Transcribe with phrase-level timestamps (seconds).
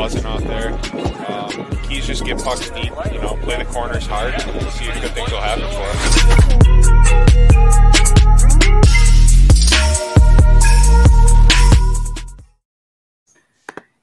[0.00, 0.72] buzzing out there.
[1.28, 1.50] Um,
[1.90, 5.30] he's just get pucks deep, you know, play the corners hard, see if good things
[5.30, 6.16] will happen for us.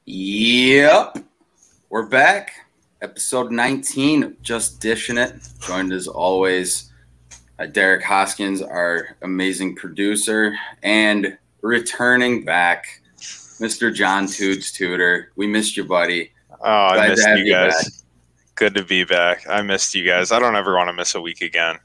[0.06, 1.18] Yep,
[1.90, 2.52] we're back.
[3.02, 5.34] Episode 19, just dishing it.
[5.58, 6.92] Joined as always,
[7.58, 10.54] uh, Derek Hoskins, our amazing producer,
[10.84, 12.86] and returning back,
[13.60, 13.92] Mr.
[13.92, 15.32] John Toots Tudor.
[15.36, 16.32] We missed you, buddy.
[16.52, 17.72] Oh, Glad I missed you, you guys.
[17.72, 17.92] Back.
[18.54, 19.48] Good to be back.
[19.48, 20.32] I missed you guys.
[20.32, 21.78] I don't ever want to miss a week again.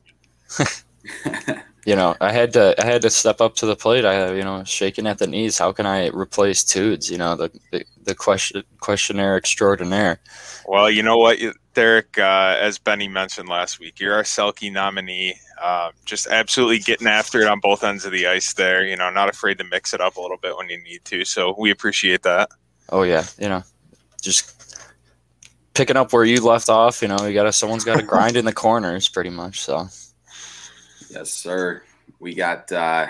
[1.86, 4.06] you know, I had to I had to step up to the plate.
[4.06, 5.58] I have, you know shaking at the knees.
[5.58, 7.10] How can I replace Toots?
[7.10, 10.20] You know the the, the question questionnaire extraordinaire.
[10.68, 11.40] Well, you know what,
[11.74, 15.36] Derek, uh, as Benny mentioned last week, you're our Selke nominee.
[15.62, 18.86] Uh, just absolutely getting after it on both ends of the ice there.
[18.86, 21.26] You know, not afraid to mix it up a little bit when you need to.
[21.26, 22.50] So we appreciate that.
[22.90, 23.64] Oh yeah, you know,
[24.22, 24.86] just
[25.74, 27.02] picking up where you left off.
[27.02, 29.62] You know, you got to someone's got to grind in the corners, pretty much.
[29.62, 29.88] So.
[31.10, 31.84] Yes, sir.
[32.20, 33.08] We got uh,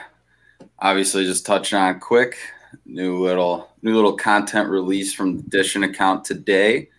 [0.79, 2.38] obviously just touching on quick
[2.85, 6.89] new little new little content release from the Dishing account today.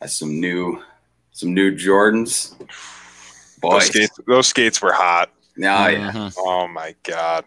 [0.00, 0.82] Has some new
[1.32, 2.56] some new Jordans.
[3.60, 5.30] Boy, those skates, those skates were hot.
[5.56, 6.12] Yeah, yeah.
[6.12, 6.28] Mm-hmm.
[6.38, 7.44] Oh my god.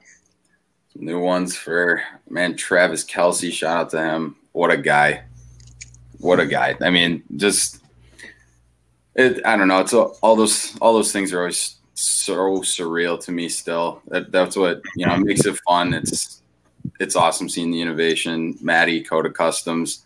[0.94, 3.52] Some new ones for man Travis Kelce.
[3.52, 4.36] Shout out to him.
[4.52, 5.24] What a guy.
[6.20, 6.76] What a guy.
[6.82, 7.80] I mean, just
[9.16, 9.44] it.
[9.46, 9.80] I don't know.
[9.80, 13.50] It's all those all those things are always so surreal to me.
[13.50, 15.94] Still, that, that's what you know makes it fun.
[15.94, 16.42] It's
[17.00, 18.58] it's awesome seeing the innovation.
[18.62, 20.06] Maddie, Coda Customs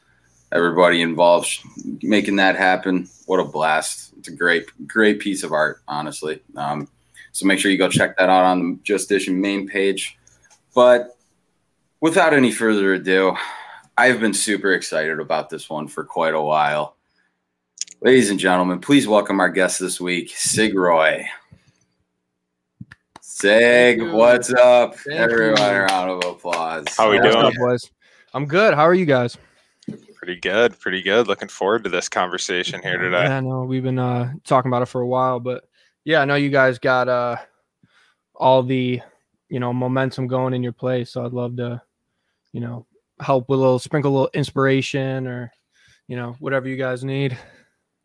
[0.51, 1.59] everybody involved
[2.01, 3.07] making that happen.
[3.25, 4.13] What a blast!
[4.17, 6.41] It's a great, great piece of art, honestly.
[6.55, 6.87] Um,
[7.31, 10.17] so make sure you go check that out on the Just Dishing main page.
[10.73, 11.17] But
[12.01, 13.35] without any further ado,
[13.97, 16.95] I've been super excited about this one for quite a while.
[18.01, 21.27] Ladies and gentlemen, please welcome our guest this week, Sig Roy.
[23.21, 24.95] Sig, what's up?
[24.95, 25.65] Thank Everyone, you.
[25.65, 26.85] a round of applause.
[26.95, 27.35] How are we doing?
[27.35, 27.89] Up, boys?
[28.33, 28.73] I'm good.
[28.73, 29.37] How are you guys?
[30.27, 31.29] Pretty good, pretty good.
[31.29, 33.23] Looking forward to this conversation here today.
[33.23, 35.63] Yeah, I know we've been uh, talking about it for a while, but
[36.03, 37.37] yeah, I know you guys got uh,
[38.35, 38.99] all the
[39.47, 41.11] you know momentum going in your place.
[41.11, 41.81] So I'd love to,
[42.51, 42.85] you know,
[43.21, 45.49] help with a little sprinkle a little inspiration or
[46.09, 47.37] you know whatever you guys need.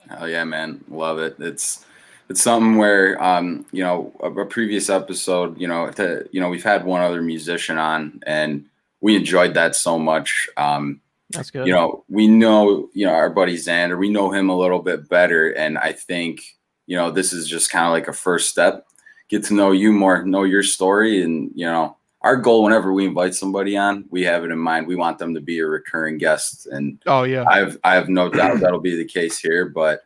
[0.08, 1.34] Oh yeah, man, love it.
[1.40, 1.84] It's
[2.28, 6.50] it's something where um, you know a, a previous episode, you know, to, you know
[6.50, 8.66] we've had one other musician on and
[9.00, 10.48] we enjoyed that so much.
[10.56, 11.00] Um,
[11.32, 11.66] that's good.
[11.66, 15.08] You know, we know, you know, our buddy Xander, we know him a little bit
[15.08, 15.50] better.
[15.50, 16.42] And I think,
[16.86, 18.86] you know, this is just kind of like a first step.
[19.28, 21.22] Get to know you more, know your story.
[21.22, 24.86] And, you know, our goal whenever we invite somebody on, we have it in mind.
[24.86, 26.66] We want them to be a recurring guest.
[26.66, 27.44] And oh yeah.
[27.48, 29.68] I have I have no doubt that'll be the case here.
[29.68, 30.02] But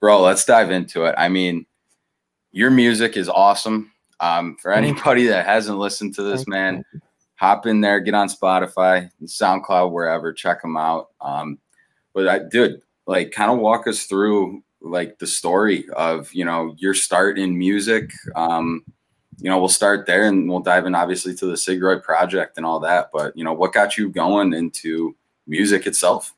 [0.00, 1.14] bro, let's dive into it.
[1.18, 1.66] I mean,
[2.52, 3.92] your music is awesome.
[4.20, 6.84] Um, for anybody that hasn't listened to this, man,
[7.40, 11.08] hop in there, get on Spotify, SoundCloud, wherever, check them out.
[11.22, 11.58] Um,
[12.12, 16.74] but I did like kind of walk us through like the story of you know
[16.76, 18.10] your start in music.
[18.36, 18.84] Um,
[19.38, 22.58] you know, we'll start there and we'll dive in obviously to the Sig Roy project
[22.58, 23.08] and all that.
[23.10, 26.34] But you know, what got you going into music itself?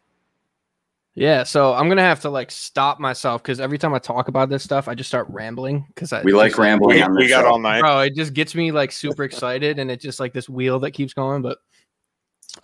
[1.15, 4.49] Yeah, so I'm gonna have to like stop myself because every time I talk about
[4.49, 6.97] this stuff, I just start rambling because I we like rambling.
[6.97, 8.01] We, we got all night, bro.
[8.01, 11.13] It just gets me like super excited, and it's just like this wheel that keeps
[11.13, 11.43] going.
[11.43, 11.59] But,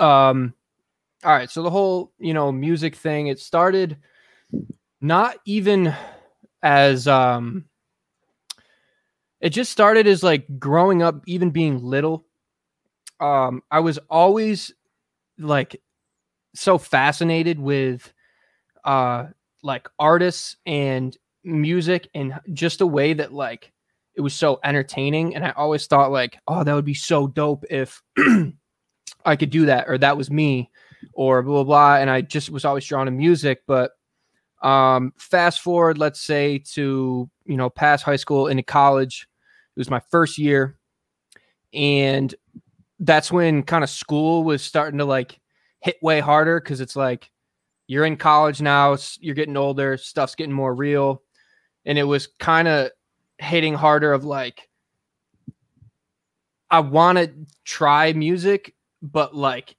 [0.03, 0.54] um,
[1.22, 1.50] all right.
[1.50, 3.98] So the whole you know music thing, it started
[5.03, 5.94] not even
[6.62, 7.66] as um,
[9.41, 12.25] it just started as like growing up, even being little.
[13.20, 14.72] Um, I was always
[15.37, 15.82] like
[16.54, 18.10] so fascinated with
[18.88, 19.26] uh
[19.62, 23.71] like artists and music and just a way that like
[24.15, 25.37] it was so entertaining.
[25.37, 28.02] And i always thought like oh that would be so dope if
[29.26, 30.70] i could do that or that was me
[31.12, 31.96] or blah blah blah.
[31.96, 33.62] And i just was always drawn to music.
[33.67, 33.93] But
[34.62, 39.29] um fast forward let's say to you know past high school into college
[39.76, 40.79] it was my first year.
[41.75, 42.34] And
[43.00, 45.38] that's when kind of school was starting to like
[45.81, 47.31] hit way harder because it's like
[47.88, 51.23] you're in college now, you're getting older, stuff's getting more real.
[51.85, 52.90] And it was kind of
[53.38, 54.69] hitting harder of like,
[56.70, 57.32] I want to
[57.64, 59.75] try music, but like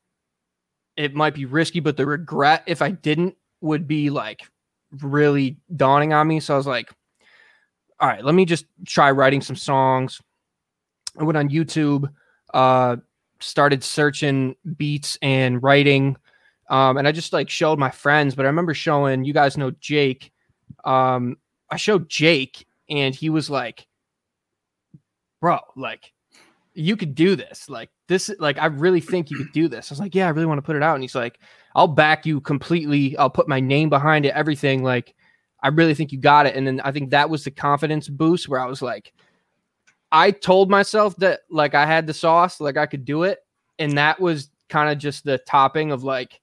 [0.98, 4.42] it might be risky, but the regret if I didn't would be like
[5.02, 6.40] really dawning on me.
[6.40, 6.92] So I was like,
[8.00, 10.20] all right, let me just try writing some songs.
[11.20, 12.10] I went on YouTube,
[12.56, 12.96] uh,
[13.40, 16.18] started searching beats and writing
[16.70, 19.72] Um, and I just like showed my friends, but I remember showing you guys know
[19.72, 20.32] Jake.
[20.86, 21.38] Um,
[21.70, 23.88] I showed Jake, and he was like,
[25.42, 26.14] "Bro, like,
[26.74, 27.70] you could do this.
[27.70, 30.30] Like, this, like, I really think you could do this." I was like, "Yeah, I
[30.30, 31.40] really want to put it out." And he's like,
[31.76, 33.18] "I'll back you completely.
[33.18, 34.34] I'll put my name behind it.
[34.36, 34.84] Everything.
[34.84, 35.16] Like,
[35.64, 38.48] I really think you got it." And then I think that was the confidence boost
[38.48, 39.14] where I was like,
[40.12, 43.40] I told myself that like I had the sauce, like I could do it,
[43.78, 46.40] and that was kind of just the topping of like,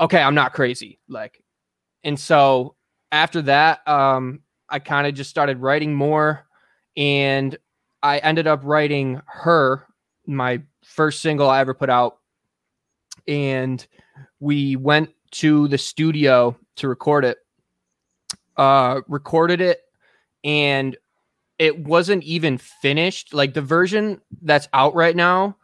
[0.00, 1.42] okay, I'm not crazy, like,
[2.02, 2.74] and so
[3.12, 6.46] after that, um, I kind of just started writing more,
[6.96, 7.56] and
[8.02, 9.86] I ended up writing her,
[10.26, 12.18] my first single I ever put out,
[13.26, 13.86] and
[14.40, 17.38] we went to the studio to record it.
[18.56, 19.80] Uh, recorded it,
[20.44, 20.96] and
[21.58, 23.34] it wasn't even finished.
[23.34, 25.56] Like the version that's out right now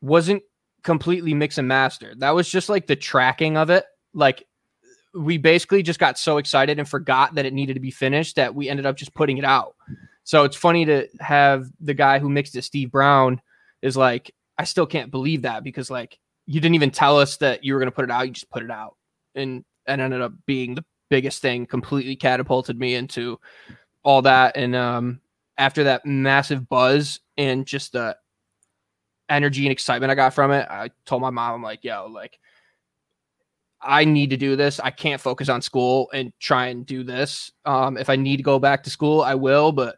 [0.00, 0.42] wasn't
[0.82, 2.20] completely mix and mastered.
[2.20, 3.84] That was just like the tracking of it.
[4.14, 4.46] Like
[5.14, 8.54] we basically just got so excited and forgot that it needed to be finished that
[8.54, 9.74] we ended up just putting it out.
[10.24, 13.40] So it's funny to have the guy who mixed it, Steve Brown,
[13.82, 17.64] is like, I still can't believe that because like you didn't even tell us that
[17.64, 18.26] you were gonna put it out.
[18.26, 18.96] You just put it out,
[19.34, 21.66] and and ended up being the biggest thing.
[21.66, 23.38] Completely catapulted me into
[24.04, 25.20] all that, and um,
[25.58, 28.16] after that massive buzz and just the
[29.28, 32.38] energy and excitement I got from it, I told my mom, I'm like, yo, like,
[33.80, 34.78] I need to do this.
[34.78, 37.50] I can't focus on school and try and do this.
[37.64, 39.96] Um, if I need to go back to school, I will, but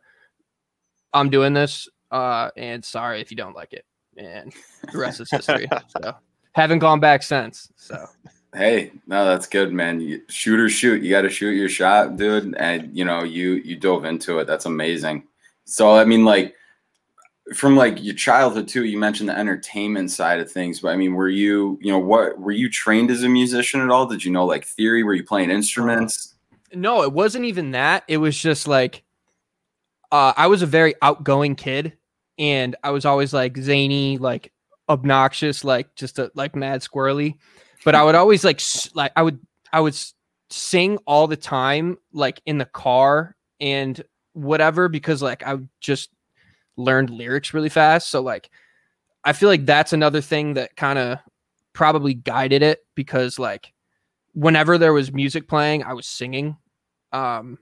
[1.12, 1.88] I'm doing this.
[2.10, 3.84] Uh, and sorry if you don't like it.
[4.16, 4.52] And
[4.90, 5.68] the rest is history.
[6.02, 6.14] so
[6.52, 7.70] haven't gone back since.
[7.76, 8.06] So
[8.54, 10.00] Hey, no, that's good, man.
[10.00, 11.02] You, shoot or shoot.
[11.02, 12.54] You got to shoot your shot, dude.
[12.56, 14.46] And you know, you you dove into it.
[14.46, 15.24] That's amazing.
[15.64, 16.54] So I mean, like
[17.52, 21.14] from like your childhood too, you mentioned the entertainment side of things, but I mean,
[21.14, 24.06] were you, you know, what were you trained as a musician at all?
[24.06, 25.02] Did you know like theory?
[25.02, 26.35] Were you playing instruments?
[26.73, 28.05] No, it wasn't even that.
[28.08, 29.02] It was just like
[30.11, 31.96] uh, I was a very outgoing kid,
[32.38, 34.52] and I was always like zany, like
[34.88, 37.35] obnoxious, like just a, like mad squirrely.
[37.85, 38.61] But I would always like
[38.94, 39.38] like I would
[39.73, 39.96] I would
[40.50, 44.02] sing all the time, like in the car and
[44.32, 46.11] whatever, because like I just
[46.76, 48.10] learned lyrics really fast.
[48.10, 48.50] So like
[49.24, 51.18] I feel like that's another thing that kind of
[51.72, 53.72] probably guided it because like
[54.32, 56.56] whenever there was music playing, I was singing.
[57.12, 57.58] Um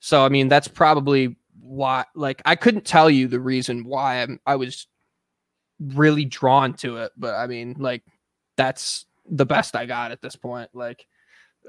[0.00, 4.40] so I mean that's probably why like I couldn't tell you the reason why I'm,
[4.46, 4.86] I was
[5.80, 8.02] really drawn to it, but I mean like
[8.56, 10.70] that's the best I got at this point.
[10.72, 11.06] Like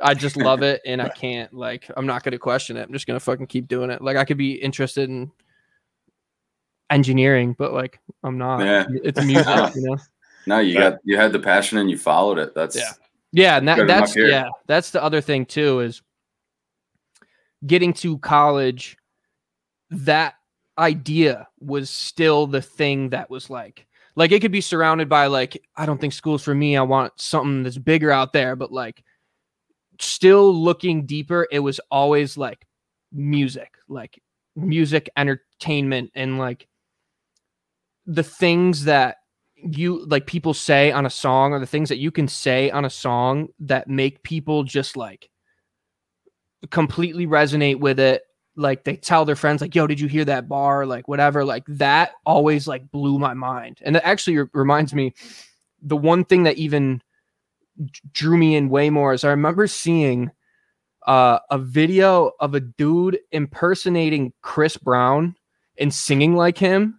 [0.01, 2.83] I just love it and I can't like I'm not gonna question it.
[2.83, 4.01] I'm just gonna fucking keep doing it.
[4.01, 5.31] Like I could be interested in
[6.89, 8.59] engineering, but like I'm not.
[8.59, 8.85] Yeah.
[9.03, 9.97] It's music, you know.
[10.45, 12.55] No, you got you had the passion and you followed it.
[12.55, 12.91] That's Yeah.
[13.33, 16.01] Yeah, and that, that's yeah, that's the other thing too is
[17.65, 18.97] getting to college.
[19.89, 20.35] That
[20.77, 23.85] idea was still the thing that was like,
[24.15, 26.77] like it could be surrounded by like, I don't think school's for me.
[26.77, 29.03] I want something that's bigger out there, but like,
[29.99, 32.65] still looking deeper, it was always like
[33.11, 34.21] music, like
[34.55, 36.67] music, entertainment, and like
[38.07, 39.17] the things that
[39.55, 42.85] you like people say on a song or the things that you can say on
[42.85, 45.29] a song that make people just like
[46.71, 48.23] completely resonate with it.
[48.55, 50.85] Like they tell their friends like yo did you hear that bar?
[50.85, 51.45] Like whatever.
[51.45, 53.79] Like that always like blew my mind.
[53.83, 55.13] And that actually re- reminds me
[55.81, 57.01] the one thing that even
[58.11, 60.31] drew me in way more is i remember seeing
[61.05, 65.35] uh, a video of a dude impersonating chris brown
[65.79, 66.96] and singing like him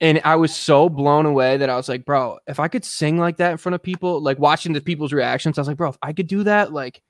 [0.00, 3.18] and I was so blown away that I was like, bro, if I could sing
[3.18, 5.88] like that in front of people, like watching the people's reactions, I was like, bro,
[5.88, 7.02] if I could do that, like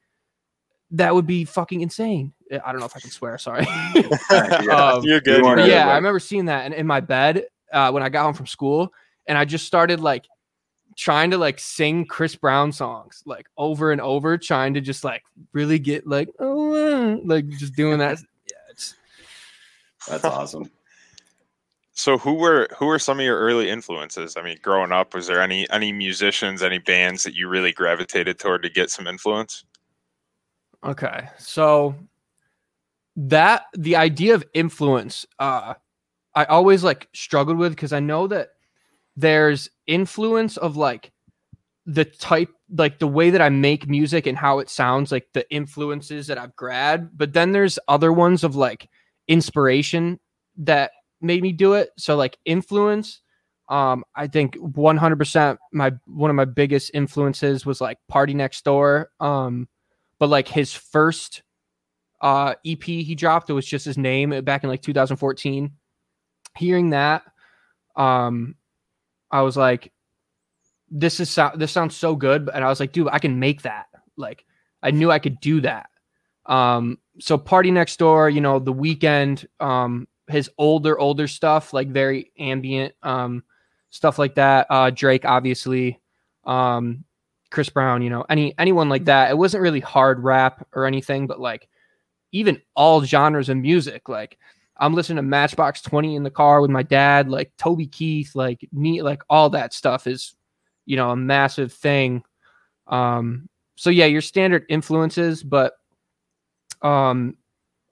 [0.93, 2.33] that would be fucking insane.
[2.53, 3.67] I don't know if I can swear, sorry.
[4.31, 4.93] Yeah.
[4.95, 5.45] Um, You're good.
[5.45, 8.25] You Yeah, yeah, I remember seeing that in, in my bed uh, when I got
[8.25, 8.93] home from school,
[9.27, 10.27] and I just started like
[10.97, 15.25] trying to like sing Chris Brown songs like over and over, trying to just like
[15.53, 18.19] really get like oh, uh, like just doing that.
[18.49, 18.95] Yeah, it's
[20.07, 20.71] that's awesome.
[21.99, 24.37] So who were who were some of your early influences?
[24.37, 28.39] I mean, growing up, was there any any musicians, any bands that you really gravitated
[28.39, 29.65] toward to get some influence?
[30.85, 31.27] Okay.
[31.39, 31.95] So
[33.17, 35.75] that the idea of influence, uh
[36.35, 38.51] I always like struggled with because I know that
[39.17, 41.13] there's influence of like
[41.87, 45.51] the type like the way that I make music and how it sounds, like the
[45.51, 48.91] influences that I've grabbed, but then there's other ones of like
[49.29, 50.21] inspiration
[50.59, 51.91] that made me do it.
[51.99, 53.21] So like influence
[53.69, 59.07] Um, I think 100% my one of my biggest influences was like PartyNextDoor.
[59.21, 59.69] Um,
[60.21, 61.43] but like his first
[62.23, 65.73] uh EP he dropped, it was just his name back in like 2014.
[66.57, 67.23] Hearing that,
[67.97, 68.57] um,
[69.31, 69.93] I was like,
[70.91, 73.63] this is so- this sounds so good, and I was like, dude, I can make
[73.63, 73.87] that.
[74.17, 74.45] Like,
[74.83, 75.89] I knew I could do that.
[76.47, 82.95] Um, so PartyNextDoor, you know, The Weeknd, um, his older older stuff, like very ambient,
[83.03, 83.43] um,
[83.91, 84.67] stuff like that.
[84.71, 86.01] Uh, Drake, obviously,
[86.45, 87.05] um,
[87.51, 89.31] Chris Brown, you know, any anyone like that.
[89.31, 91.69] It wasn't really hard rap or anything, but like
[92.33, 94.39] even all genres of music, like.
[94.79, 98.69] I'm listening to Matchbox 20 in the car with my dad, like Toby Keith, like
[98.73, 100.35] me, like all that stuff is,
[100.85, 102.23] you know, a massive thing.
[102.87, 105.75] Um, so yeah, your standard influences, but
[106.83, 107.37] um,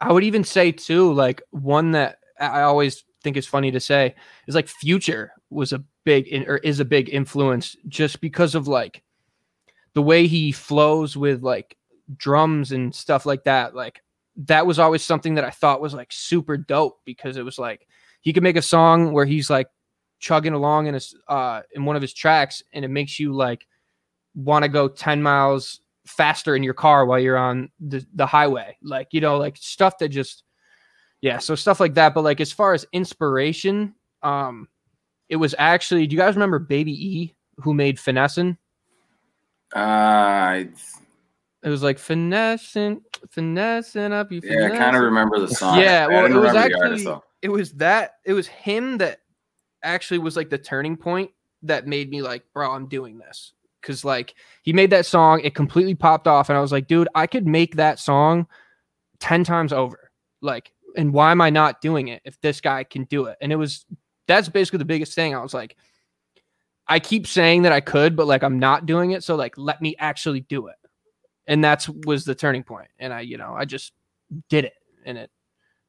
[0.00, 4.14] I would even say too, like one that I always think is funny to say
[4.46, 8.68] is like Future was a big in, or is a big influence just because of
[8.68, 9.02] like
[9.94, 11.76] the way he flows with like
[12.16, 13.74] drums and stuff like that.
[13.74, 14.02] Like
[14.36, 17.86] that was always something that I thought was like super dope because it was like
[18.20, 19.68] he could make a song where he's like
[20.18, 21.00] chugging along in a
[21.32, 23.66] uh in one of his tracks and it makes you like
[24.34, 28.76] want to go 10 miles faster in your car while you're on the, the highway
[28.82, 30.44] like you know like stuff that just
[31.24, 34.68] yeah so stuff like that but like as far as inspiration um
[35.30, 38.56] it was actually do you guys remember baby e who made finessin
[39.74, 40.64] Uh,
[41.62, 43.00] it was like finessing
[43.30, 45.80] finessing up you yeah, I kind of remember the song.
[45.80, 47.08] Yeah, well, it was actually artist,
[47.40, 49.22] it was that it was him that
[49.82, 51.30] actually was like the turning point
[51.62, 53.54] that made me like, bro, I'm doing this.
[53.82, 57.08] Cause like he made that song, it completely popped off, and I was like, dude,
[57.14, 58.46] I could make that song
[59.20, 60.10] 10 times over.
[60.42, 63.36] Like, and why am I not doing it if this guy can do it?
[63.40, 63.86] And it was
[64.26, 65.34] that's basically the biggest thing.
[65.34, 65.76] I was like,
[66.86, 69.22] I keep saying that I could, but like I'm not doing it.
[69.24, 70.76] So like let me actually do it.
[71.46, 72.88] And that's was the turning point.
[72.98, 73.92] And I, you know, I just
[74.48, 74.74] did it
[75.04, 75.30] and it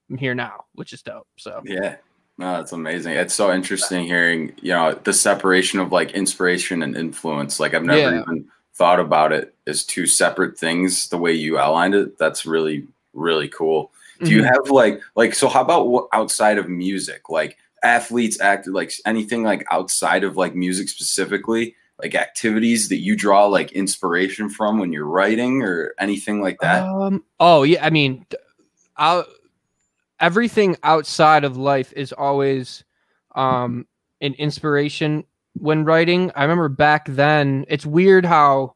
[0.10, 1.28] I'm here now, which is dope.
[1.38, 1.96] So Yeah.
[2.38, 3.14] No, that's amazing.
[3.14, 7.60] It's so interesting hearing, you know, the separation of like inspiration and influence.
[7.60, 8.22] Like I've never Yeah.
[8.22, 12.18] even thought about it as two separate things the way you outlined it.
[12.18, 13.92] That's really, really cool.
[14.24, 14.46] Do you Mhm.
[14.48, 17.30] have like like so how about what outside of music?
[17.30, 23.16] Like athletes acted like anything like outside of like music specifically, like activities that you
[23.16, 26.84] draw like inspiration from when you're writing or anything like that?
[26.84, 28.26] Um, oh yeah, I mean,
[28.98, 29.28] out
[30.20, 32.84] everything outside of life is always
[33.36, 33.86] um
[34.22, 36.32] an inspiration when writing.
[36.36, 38.76] I remember back then, it's weird how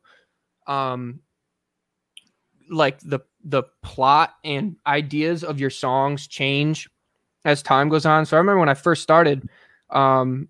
[0.67, 1.22] um
[2.69, 6.89] like the the plot and ideas of your songs change
[7.46, 8.25] as time goes on.
[8.25, 9.48] So I remember when I first started,
[9.89, 10.50] um,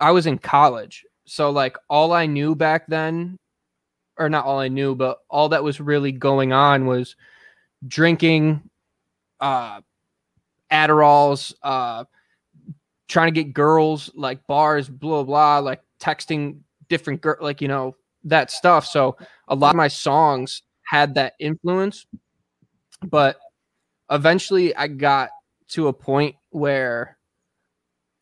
[0.00, 1.04] I was in college.
[1.26, 3.38] So like all I knew back then,
[4.18, 7.16] or not all I knew, but all that was really going on was
[7.86, 8.68] drinking,
[9.40, 9.80] uh,
[10.70, 12.04] Adderalls, uh,
[13.08, 17.96] trying to get girls, like bars, blah blah, like texting different girl, like you know
[18.24, 18.86] that stuff.
[18.86, 19.16] So
[19.48, 22.06] a lot of my songs had that influence,
[23.04, 23.36] but
[24.10, 25.30] eventually I got
[25.68, 27.18] to a point where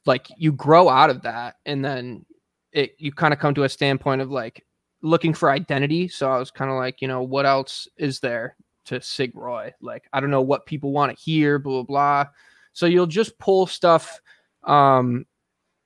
[0.06, 2.24] like you grow out of that and then
[2.72, 4.64] it you kind of come to a standpoint of like
[5.02, 6.08] looking for identity.
[6.08, 9.72] So i was kind of like you know what else is there to sig roy?
[9.80, 12.30] Like i don't know what people want to hear blah blah blah.
[12.72, 14.20] So you'll just pull stuff
[14.64, 15.26] um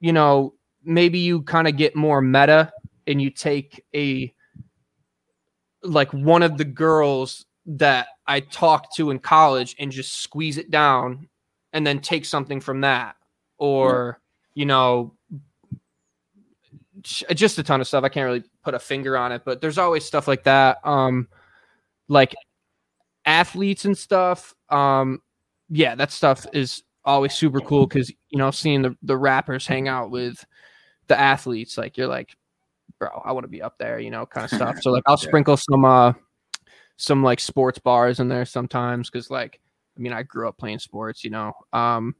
[0.00, 2.72] you know maybe you kind of get more meta
[3.06, 4.32] and you take a
[5.82, 10.70] like one of the girls that I talked to in college and just squeeze it
[10.70, 11.28] down
[11.72, 13.16] and then take something from that.
[13.58, 14.20] Or
[14.54, 15.14] you know
[17.02, 18.04] just a ton of stuff.
[18.04, 20.78] I can't really put a finger on it but there's always stuff like that.
[20.84, 21.28] Um
[22.08, 22.34] like
[23.24, 25.20] athletes and stuff um
[25.68, 29.88] yeah that stuff is always super cool because you know seeing the, the rappers hang
[29.88, 30.44] out with
[31.08, 32.36] the athletes like you're like
[33.00, 34.76] bro i want to be up there you know kind of stuff.
[34.80, 35.26] So like i'll Yeah.
[35.26, 36.12] sprinkle some uh
[36.96, 39.60] some like sports bars in there sometimes because like
[39.96, 42.14] i mean i grew up playing sports you know um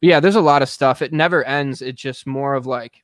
[0.00, 1.02] but yeah there's a lot of stuff.
[1.02, 1.82] It never ends.
[1.82, 3.02] It's just more of like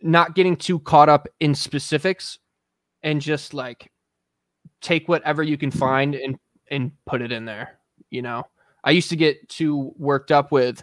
[0.00, 2.38] not getting too caught up in specifics
[3.02, 3.90] and just like
[4.80, 6.38] take whatever you can find and
[6.70, 7.78] and put it in there
[8.10, 8.44] you know?
[8.84, 10.82] I used to get too worked up with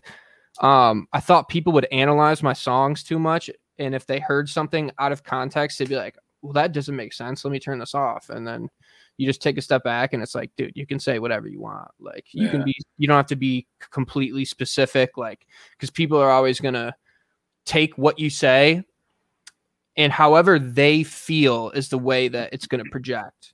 [0.60, 4.92] um i thought people would analyze my songs too much and if they heard something
[5.00, 7.96] out of context they'd be like well that doesn't make sense let me turn this
[7.96, 8.70] off and then
[9.18, 11.60] you just take a step back and it's like dude you can say whatever you
[11.60, 16.18] want like you can be you don't have to be completely specific like because people
[16.18, 16.96] are always gonna
[17.66, 18.84] take what you say
[19.96, 23.54] and however they feel is the way that it's going to project.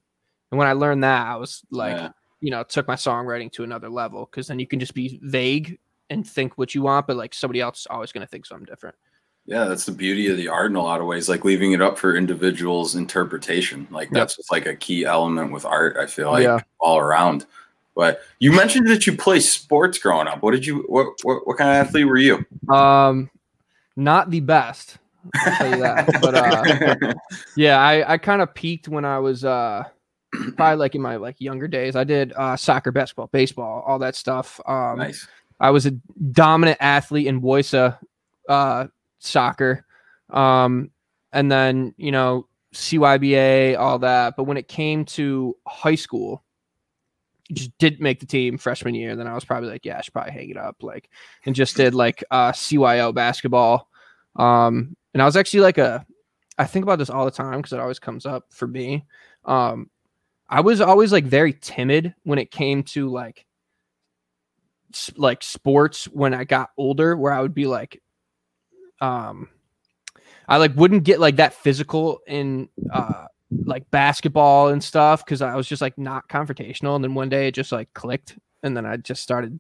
[0.51, 2.09] And when I learned that, I was like, Yeah.
[2.39, 5.79] you know, took my songwriting to another level because then you can just be vague
[6.09, 8.65] and think what you want, but like somebody else is always going to think something
[8.65, 8.95] different.
[9.49, 11.81] Yeah, that's the beauty of the art in a lot of ways, like leaving it
[11.81, 13.87] up for individuals' interpretation.
[13.89, 14.13] Like Yep.
[14.13, 16.59] that's just like a key element with art, I feel like Yeah.
[16.79, 17.47] all around.
[17.95, 20.43] But you mentioned that you play sports growing up.
[20.43, 22.45] What did you what what, what kind of athlete were you?
[22.71, 23.31] Um,
[23.95, 24.99] not the best.
[25.33, 26.07] I'll tell you that.
[26.21, 27.13] but uh,
[27.57, 29.83] yeah, I, I kind of peaked when I was uh,
[30.57, 31.95] probably like in my like younger days.
[31.95, 34.61] I did uh, soccer, basketball, baseball, all that stuff.
[34.67, 35.27] Um, nice.
[35.59, 35.91] I was a
[36.31, 37.97] dominant athlete in Boisa
[38.47, 38.85] uh,
[39.19, 39.85] soccer.
[40.29, 40.91] Um,
[41.31, 44.35] and then, you know, CYBA, all that.
[44.35, 46.43] But when it came to high school,
[47.51, 49.15] just didn't make the team freshman year.
[49.15, 50.77] Then I was probably like, yeah, I should probably hang it up.
[50.81, 51.09] Like,
[51.45, 53.87] and just did like uh, CYO basketball.
[54.35, 56.05] Um, and I was actually like a,
[56.57, 59.05] I think about this all the time because it always comes up for me.
[59.45, 59.89] Um,
[60.47, 63.45] I was always like very timid when it came to like
[65.15, 68.01] like sports when I got older where I would be like
[69.01, 69.49] um
[70.47, 73.25] I like wouldn't get like that physical in uh
[73.65, 76.95] like basketball and stuff cuz I was just like not confrontational.
[76.95, 78.37] And then one day it just like clicked.
[78.63, 79.59] And then I just started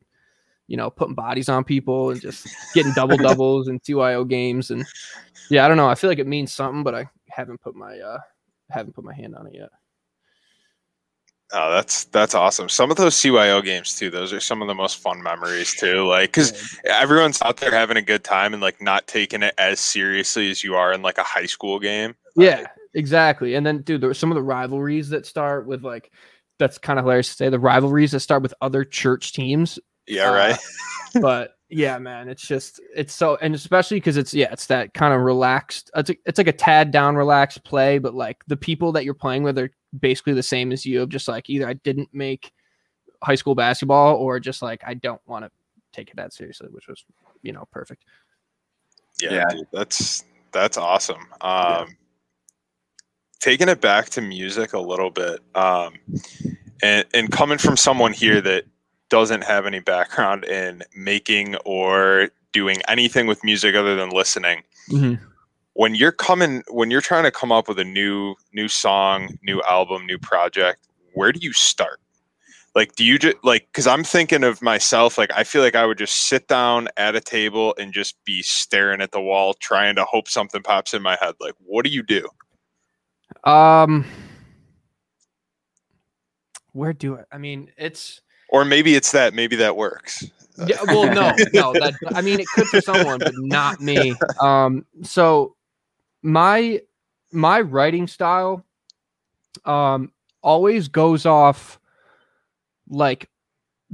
[0.67, 4.71] you know putting bodies on people and just getting double doubles and CYO games.
[4.71, 4.85] And
[5.49, 5.89] yeah I don't know.
[5.89, 8.19] I feel like it means something but I haven't put my uh
[8.69, 9.69] haven't put my hand on it yet.
[11.51, 12.69] Oh, that's that's awesome.
[12.69, 14.11] Some of those CYO games too.
[14.11, 16.05] Those are some of the most fun memories too.
[16.07, 19.79] Like, because everyone's out there having a good time and like not taking it as
[19.79, 22.15] seriously as you are in like a high school game.
[22.35, 23.55] Yeah, exactly.
[23.55, 26.11] And then, dude, there were some of the rivalries that start with like
[26.59, 27.49] that's kind of hilarious to say.
[27.49, 29.79] The rivalries that start with other church teams.
[30.07, 30.59] Yeah, Uh, right.
[31.19, 35.11] But yeah, man, it's just it's so and especially because it's yeah, it's that kind
[35.11, 35.89] of relaxed.
[35.95, 39.15] It's, a, it's like a tad down relaxed play, but like the people that you're
[39.15, 41.01] playing with are basically the same as you.
[41.01, 42.51] Of just like either I didn't make
[43.23, 45.51] high school basketball or just like I don't want to
[45.91, 47.03] take it that seriously, which was
[47.41, 48.03] you know perfect.
[49.21, 49.45] Yeah, Yeah.
[49.49, 51.27] dude, that's that's awesome.
[51.41, 51.95] Um,
[53.41, 55.93] Taking it back to music a little bit, um,
[56.83, 58.65] and and coming from someone here that
[59.07, 65.23] doesn't have any background in making or doing anything with music other than listening, Mm-hmm.
[65.79, 69.61] When you're coming, when you're trying to come up with a new new song, new
[69.61, 72.01] album, new project, where do you start?
[72.75, 73.69] Like, do you just like?
[73.71, 75.17] Because I'm thinking of myself.
[75.17, 78.41] Like, I feel like I would just sit down at a table and just be
[78.41, 81.35] staring at the wall, trying to hope something pops in my head.
[81.39, 82.27] Like, what do you do?
[83.49, 84.03] Um,
[86.73, 87.23] where do I?
[87.31, 89.33] I mean, it's Or maybe it's that.
[89.33, 90.29] Maybe that works.
[90.67, 90.83] yeah.
[90.87, 91.71] Well, no, no.
[91.71, 94.13] That I mean, it could for someone, but not me.
[94.41, 95.55] Um, so
[96.21, 96.81] my
[97.31, 98.65] my writing style,
[99.65, 101.79] um, always goes off
[102.89, 103.29] like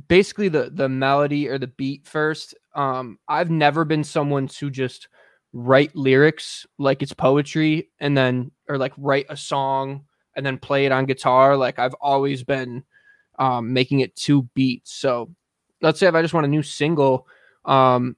[0.08, 2.56] basically the the melody or the beat first.
[2.74, 5.08] Um, I've never been someone to just
[5.54, 10.04] write lyrics like it's poetry and then or like write a song
[10.36, 11.56] and then play it on guitar.
[11.56, 12.84] Like I've always been
[13.40, 14.94] um, making it two beats.
[14.94, 15.34] So
[15.82, 17.28] let's say if I just want a new single,
[17.64, 18.18] um,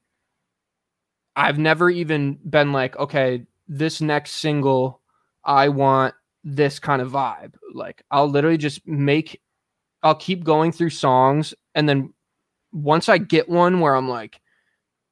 [1.35, 5.01] I've never even been like, okay, this next single,
[5.43, 7.55] I want this kind of vibe.
[7.73, 9.41] Like I'll literally just make,
[10.03, 12.13] I'll keep going through songs, and then
[12.71, 14.39] once I get one where I'm like,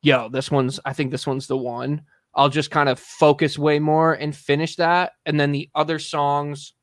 [0.02, 2.04] yo, this one's, I think this one's the one.
[2.34, 6.74] I'll just kind of focus way more and finish that, and then the other songs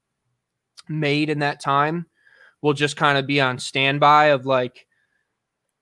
[0.88, 2.06] made in that time
[2.62, 4.86] will just kind of be on standby of like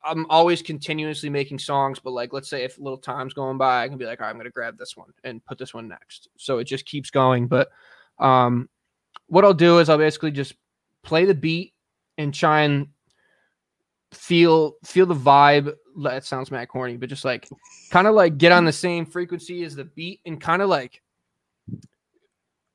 [0.02, 3.84] I'm always continuously making songs, but like let's say if a little time's going by,
[3.84, 5.88] I can be like, all right, I'm gonna grab this one and put this one
[5.88, 6.28] next.
[6.36, 7.48] So it just keeps going.
[7.48, 7.70] But
[8.18, 8.68] um
[9.26, 10.54] what I'll do is I'll basically just
[11.02, 11.74] play the beat
[12.18, 12.88] and try and
[14.12, 15.74] feel feel the vibe.
[16.02, 17.48] That sounds mad corny, but just like
[17.90, 21.02] kind of like get on the same frequency as the beat and kind of like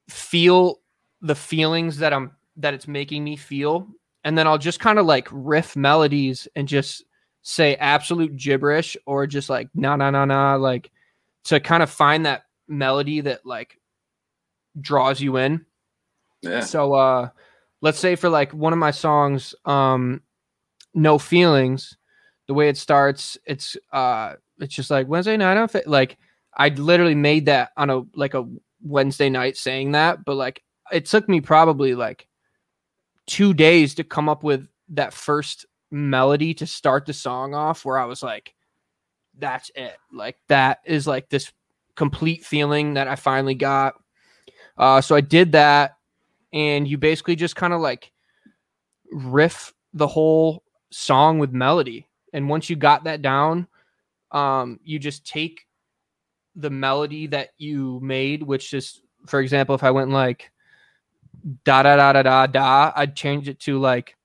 [0.10, 0.80] feel
[1.22, 3.88] the feelings that I'm that it's making me feel.
[4.24, 7.04] And then I'll just kind of like riff melodies and just
[7.48, 10.90] say absolute gibberish or just like na na na na like
[11.44, 13.80] to kind of find that melody that like
[14.82, 15.64] draws you in.
[16.42, 16.62] Yeah.
[16.62, 17.30] So uh
[17.82, 20.24] let's say for like one of my songs, um
[20.96, 21.96] No Feelings,
[22.48, 26.18] the way it starts, it's uh it's just like Wednesday night on Fa-" like
[26.58, 28.50] I literally made that on a like a
[28.82, 32.28] Wednesday night saying that, but like it took me probably like
[33.28, 37.98] two days to come up with that first melody to start the song off where
[37.98, 38.54] I was like,
[39.40, 39.96] that's it.
[40.12, 41.52] Like that is like this
[41.96, 43.96] complete feeling that I finally got.
[44.78, 45.98] Uh, so I did that,
[46.52, 48.12] and you basically just kind of like
[49.12, 52.08] riff the whole song with melody.
[52.34, 53.68] And once you got that down,
[54.32, 55.66] um, you just take
[56.58, 60.52] the melody that you made, which is, for example, if I went like
[61.64, 64.18] da da da da da da, I'd change it to like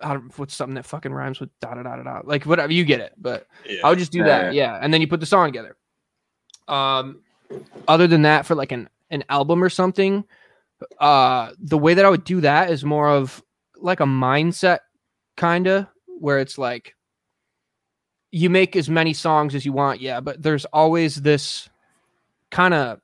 [0.00, 2.20] I don't what's something that fucking rhymes with da da da da da.
[2.24, 3.80] Like whatever you get it, but Yeah.
[3.84, 4.78] I would just do Yeah, that, yeah.
[4.80, 5.76] And then you put the song together.
[6.68, 7.20] Um,
[7.86, 10.24] other than that, for like an an album or something,
[10.98, 13.42] uh, the way that I would do that is more of
[13.76, 14.80] like a mindset
[15.36, 16.94] kind of where it's like
[18.30, 21.68] you make as many songs as you want, yeah, but there's always this
[22.50, 23.00] kind of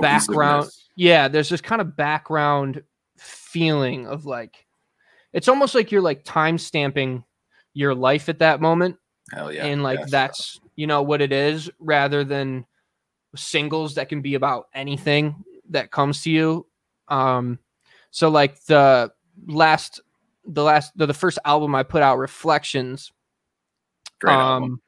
[0.00, 0.68] background.
[0.96, 2.82] Yeah, there's this kind of background
[3.18, 4.65] feeling of like
[5.36, 7.22] it's almost like you're like time stamping
[7.74, 8.96] your life at that moment
[9.32, 9.66] Hell yeah.
[9.66, 10.06] and like yeah.
[10.08, 12.64] that's you know what it is rather than
[13.36, 16.66] singles that can be about anything that comes to you
[17.08, 17.58] um
[18.10, 19.12] so like the
[19.46, 20.00] last
[20.46, 23.12] the last the, the first album i put out reflections
[24.20, 24.80] great um album.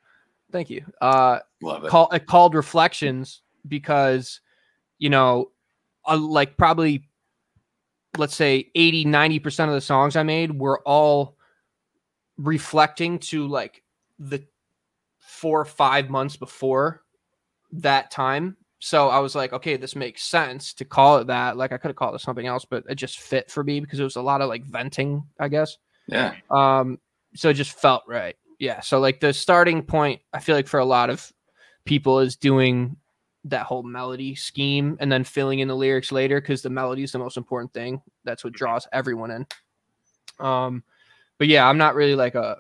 [0.51, 1.91] thank you uh Love it.
[1.91, 4.41] call it called reflections because
[4.99, 5.51] you know
[6.07, 7.05] uh, like probably
[8.17, 11.37] let's say 80 90% of the songs i made were all
[12.37, 13.83] reflecting to like
[14.19, 14.45] the
[15.19, 17.03] four or five months before
[17.73, 21.73] that time so i was like okay this makes sense to call it that like
[21.73, 24.05] i could have called it something else but it just fit for me because it
[24.05, 25.77] was a lot of like venting i guess
[26.09, 26.35] yeah.
[26.51, 26.99] um,
[27.35, 28.37] so it just felt right.
[28.59, 28.81] Yeah.
[28.81, 31.33] So like the starting point, I feel like for a lot of
[31.85, 32.97] people is doing
[33.51, 37.13] that whole melody scheme and then filling in the lyrics later because the melody is
[37.13, 38.01] the most important thing.
[38.25, 39.47] That's what draws everyone in.
[40.41, 40.83] Um,
[41.39, 42.59] but yeah, I'm not really like a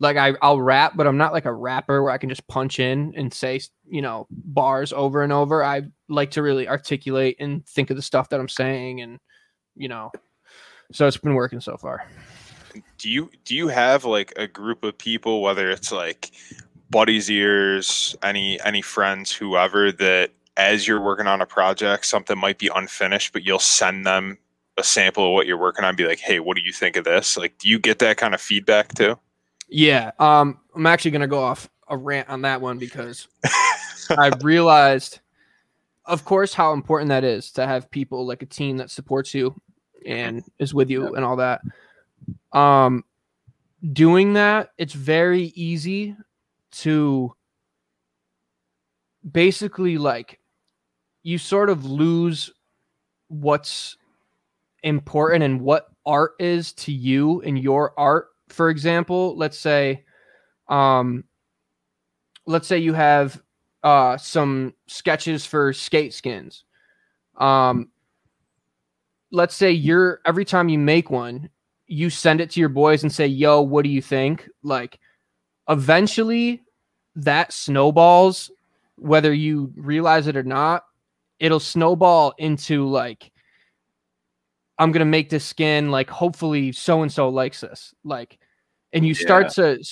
[0.00, 2.80] like I I'll rap, but I'm not like a rapper where I can just punch
[2.80, 5.64] in and say you know bars over and over.
[5.64, 9.18] I like to really articulate and think of the stuff that I'm saying, and
[9.76, 10.10] you know,
[10.92, 12.04] so it's been working so far.
[12.98, 16.32] do you do you have like a group of people whether it's like
[16.92, 22.58] buddies ears any any friends whoever that as you're working on a project something might
[22.58, 24.38] be unfinished but you'll send them
[24.78, 27.04] a sample of what you're working on be like hey what do you think of
[27.04, 27.36] this?
[27.36, 29.18] Like do you get that kind of feedback too?
[29.68, 33.28] Yeah, um, I'm actually gonna go off a rant on that one because
[34.10, 35.20] I realized,
[36.04, 39.54] of course, how important that is to have people like a team that supports you
[40.06, 41.62] and is with you and all that.
[42.52, 43.04] Um,
[43.92, 46.16] doing that, it's very easy
[46.72, 47.34] to
[49.30, 50.38] basically like
[51.22, 52.50] you sort of lose
[53.28, 53.96] what's
[54.82, 58.28] important and what art is to you and your art.
[58.48, 60.04] For example let's say
[60.68, 61.24] um
[62.46, 63.40] let's say you have
[63.84, 66.64] uh some sketches for skate skins.
[67.38, 67.90] Um
[69.30, 71.48] let's say you're every time you make one
[71.86, 74.48] you send it to your boys and say yo what do you think?
[74.62, 74.98] Like
[75.68, 76.61] eventually
[77.14, 78.50] that snowballs
[78.96, 80.84] whether you realize it or not
[81.38, 83.32] it'll snowball into like
[84.78, 87.94] i'm gonna make this skin like hopefully so and so likes this.
[88.04, 88.38] Like
[88.92, 89.82] and you start to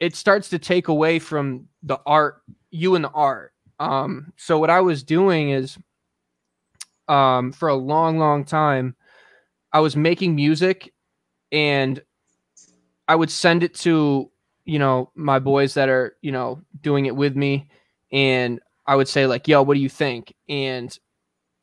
[0.00, 3.52] it starts to take away from the art you and the art.
[3.78, 5.76] Um so what i was doing is
[7.08, 8.96] um for a long long time
[9.72, 10.92] i was making music
[11.52, 12.00] and
[13.08, 14.30] i would send it to
[14.64, 17.68] you know my boys that are you know doing it with me.
[18.12, 20.34] And i would say like yo what do you think?
[20.48, 20.96] And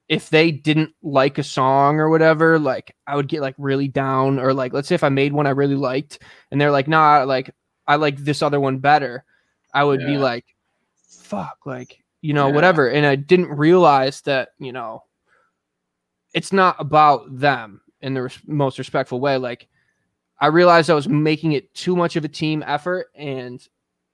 [0.09, 4.39] if they didn't like a song or whatever like i would get like really down.
[4.39, 6.19] Or like let's say if i made one i really liked
[6.51, 7.53] and they're like nah like
[7.87, 9.23] i like this other one better.
[9.73, 10.45] I would be like
[11.09, 12.53] fuck like you know Yeah.
[12.55, 12.89] whatever.
[12.89, 15.03] And i didn't realize that you know
[16.33, 19.37] it's not about them in the res- most respectful way.
[19.37, 19.67] Like
[20.41, 23.67] i realized i was making it too much of a team effort and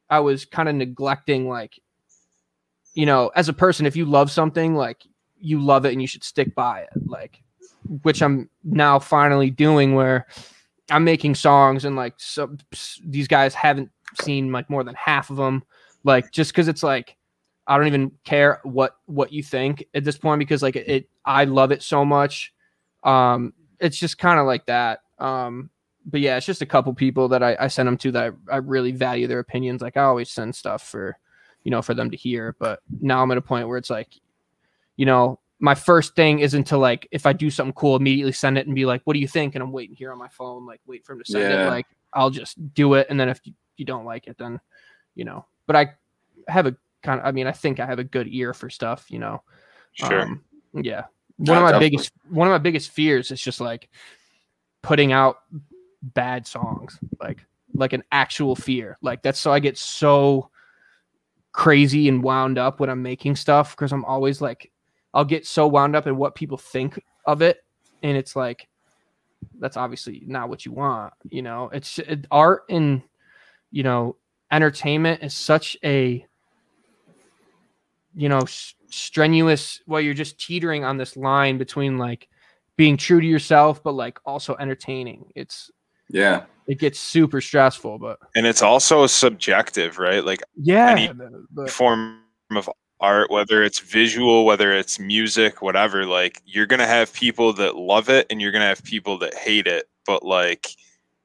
[0.10, 1.80] i was kind of neglecting like
[2.94, 5.04] you know as a person if you love something like
[5.40, 7.42] you love it and you should stick by it like
[8.04, 10.28] which i'm now finally doing where
[10.92, 12.56] i'm making songs and like so
[13.06, 13.90] these guys haven't
[14.22, 15.64] seen like more than half of them
[16.04, 17.18] like just because it's like
[17.68, 21.10] i don't even care what what you think at this point because like it, it
[21.28, 22.54] i love it so much.
[23.04, 25.02] Um it's just kind of like that.
[25.20, 25.70] Um
[26.08, 28.56] but yeah it's just a couple people that i, I send them to that I,
[28.56, 31.18] I really value their opinions like i always send stuff for
[31.64, 34.10] you know for them to hear but now i'm at a point where it's like
[34.96, 38.58] you know my first thing isn't to like if i do something cool immediately send
[38.58, 40.66] it and be like what do you think and i'm waiting here on my phone
[40.66, 43.40] like wait for him to send it like i'll just do it and then if
[43.44, 44.60] you, you don't like it then
[45.16, 45.88] you know but i
[46.48, 46.76] have a
[47.08, 49.42] kind of I mean, I think I have a good ear for stuff, you know.
[49.94, 50.22] Sure.
[50.22, 50.44] Um,
[50.74, 51.06] yeah.
[51.38, 51.90] One of my definitely.
[51.90, 53.90] biggest one of my biggest fears is just like
[54.82, 55.40] putting out
[56.02, 57.00] bad songs.
[57.20, 58.98] Like like an actual fear.
[59.02, 60.50] Like that's so I get so
[61.52, 64.72] crazy and wound up when I'm making stuff because I'm always like
[65.14, 67.64] I'll get so wound up in what people think of it
[68.04, 68.68] and it's like
[69.60, 71.70] that's obviously not what you want, you know.
[71.74, 73.02] It's it, art and
[73.72, 74.16] you know
[74.52, 76.26] entertainment is such a
[78.16, 82.30] you know s- strenuous well you're just teetering on this line between like
[82.78, 85.70] being true to yourself but like also entertaining it's
[86.10, 86.44] Yeah.
[86.68, 90.24] it gets super stressful but And it's also subjective, right?
[90.26, 92.20] Like yeah Any- the- the- form
[92.56, 97.76] of art, whether it's visual, whether it's music, whatever, like you're gonna have people that
[97.76, 99.88] love it and you're gonna have people that hate it.
[100.06, 100.68] But like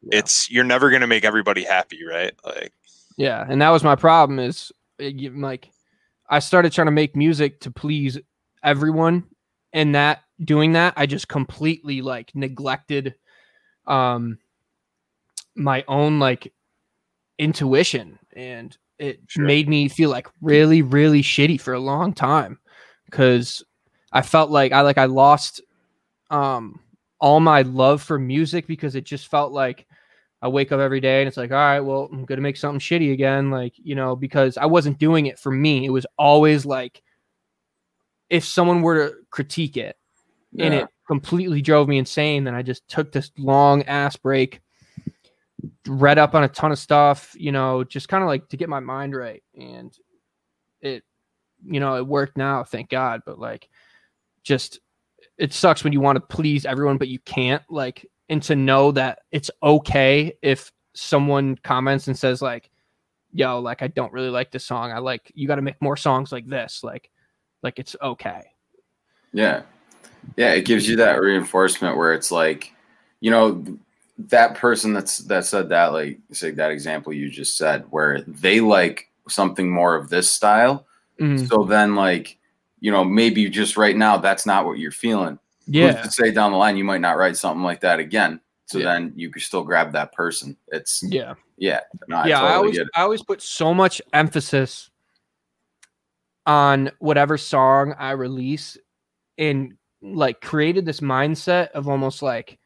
[0.03, 0.19] Yeah.
[0.19, 2.33] it's you're never gonna make everybody happy, right?
[2.45, 2.73] Like
[3.17, 4.39] Yeah, and that was my problem.
[4.39, 5.71] Is it, like
[6.29, 8.19] I started trying to make music to please
[8.65, 9.25] everyone,
[9.73, 13.15] and that doing that, I just completely like neglected
[13.87, 14.39] um
[15.55, 16.53] my own like
[17.39, 19.45] intuition, and it Sure.
[19.45, 22.59] made me feel like really, really shitty for a long time
[23.07, 23.65] because
[24.13, 25.61] I felt like I like I lost
[26.31, 26.81] um
[27.21, 29.87] all my love for music because it just felt like
[30.41, 32.81] I wake up every day and it's like, all right, well, I'm gonna make something
[32.81, 35.85] shitty again, like you know, because I wasn't doing it for me.
[35.85, 37.03] It was always like,
[38.31, 39.97] if someone were to critique it,
[40.59, 44.61] and it completely drove me insane, then I just took this long ass break,
[45.87, 48.69] read up on a ton of stuff, you know, just kind of like to get
[48.69, 49.97] my mind right, and
[50.81, 51.05] it,
[51.65, 53.23] you know, it worked now, thank God.
[53.25, 53.69] But like,
[54.43, 54.81] just
[55.39, 57.63] it sucks when you want to please everyone, but you can't.
[57.69, 62.71] Like, and to know that it's okay if someone comments and says like,
[63.33, 64.93] "Yo, like I don't really like this song.
[64.93, 67.11] I like you got to make more songs like this." Like,
[67.63, 68.43] like it's okay.
[69.33, 69.63] Yeah.
[70.37, 72.73] Yeah, it gives you that reinforcement where it's like,
[73.21, 73.65] you know,
[74.29, 78.61] that person that's that said that, like say that example you just said, where they
[78.61, 80.87] like something more of this style.
[81.21, 81.49] Mhm.
[81.49, 82.39] So then like,
[82.81, 85.39] you know, maybe just right now that's not what you're feeling.
[85.67, 88.41] Yeah, to say down the line you might not write something like that again.
[88.67, 88.85] So Yeah.
[88.87, 90.57] then you could still grab that person.
[90.69, 91.35] It's yeah.
[91.57, 92.89] yeah, no, yeah, I totally always get it.
[92.97, 94.91] I always put so much emphasis
[96.47, 98.77] on whatever song I release
[99.39, 102.59] and like created this mindset of almost like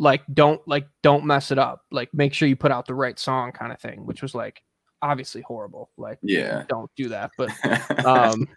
[0.00, 1.82] like don't like don't mess it up.
[1.92, 4.62] Like make sure you put out the right song kind of thing, which was like
[5.02, 5.90] obviously horrible.
[5.98, 6.64] Like Yeah.
[6.68, 7.30] don't do that.
[7.36, 7.50] But
[8.06, 8.48] um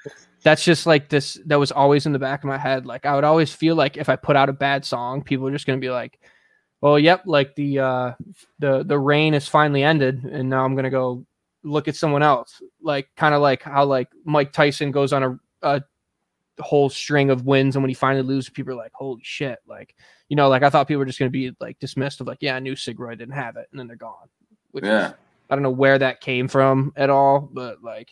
[0.41, 2.85] that's just like this that was always in the back of my head.
[2.85, 5.51] Like I would always feel like if I put out a bad song, people are
[5.51, 6.17] just gonna be like,
[6.79, 8.11] Well, yep, like the uh
[8.59, 11.25] the the reign has finally ended and now I'm gonna go
[11.63, 12.61] look at someone else.
[12.81, 15.83] Like kind of like how like Mike Tyson goes on a, a
[16.59, 19.95] whole string of wins and when he finally loses, people are like, Holy shit, like
[20.29, 22.55] you know, like I thought people were just gonna be like dismissed of like, yeah,
[22.55, 24.27] I knew Sigroy didn't have it, and then they're gone.
[24.71, 25.13] Which is yeah.
[25.49, 28.09] I don't know where that came from at all, but like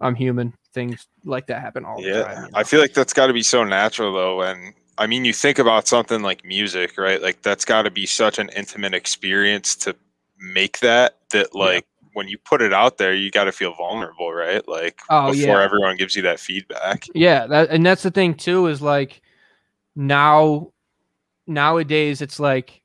[0.00, 0.54] I'm human.
[0.72, 2.44] Things like that happen all the time.
[2.44, 4.42] you I feel like that's got to be so natural though.
[4.42, 7.20] And I mean, you think about something like music, right?
[7.20, 9.96] Like that's got to be such an intimate experience to
[10.38, 11.16] make that.
[11.30, 11.64] That Yeah.
[11.64, 14.66] like when you put it out there, you got to feel vulnerable, right?
[14.68, 15.62] Like Oh, before yeah.
[15.62, 17.06] everyone gives you that feedback.
[17.14, 19.22] yeah, that and that's the thing too is like
[19.96, 20.72] now
[21.46, 22.80] nowadays it's like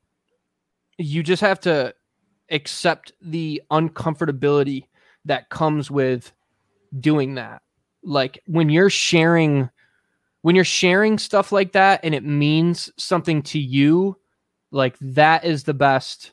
[0.98, 1.94] you just have to
[2.50, 4.84] accept the uncomfortability
[5.24, 6.32] that comes with
[7.00, 7.62] doing that.
[8.02, 9.68] Like when you're sharing
[10.42, 14.16] when you're sharing stuff like that and it means something to you,
[14.70, 16.30] like that is the best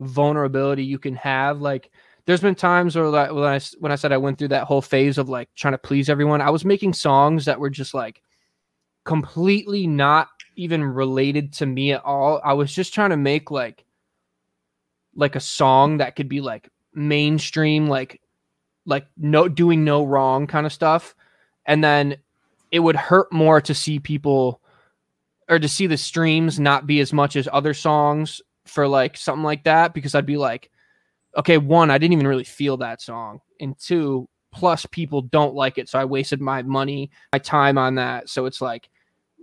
[0.00, 1.60] vulnerability you can have.
[1.60, 1.90] Like
[2.28, 4.82] there's been times where like when I when I said I went through that whole
[4.82, 8.20] phase of like trying to please everyone, I was making songs that were just like
[9.06, 12.38] completely not even related to me at all.
[12.44, 13.82] I was just trying to make like
[15.14, 18.20] like a song that could be like mainstream like
[18.84, 21.14] like no doing no wrong kind of stuff.
[21.64, 22.18] And then
[22.70, 24.60] it would hurt more to see people
[25.48, 29.44] or to see the streams not be as much as other songs for like something
[29.44, 30.70] like that because I'd be like
[31.36, 33.40] okay, one, I didn't even really feel that song.
[33.60, 35.88] And two, plus people don't like it.
[35.88, 38.28] So I wasted my money, my time on that.
[38.28, 38.88] So it's like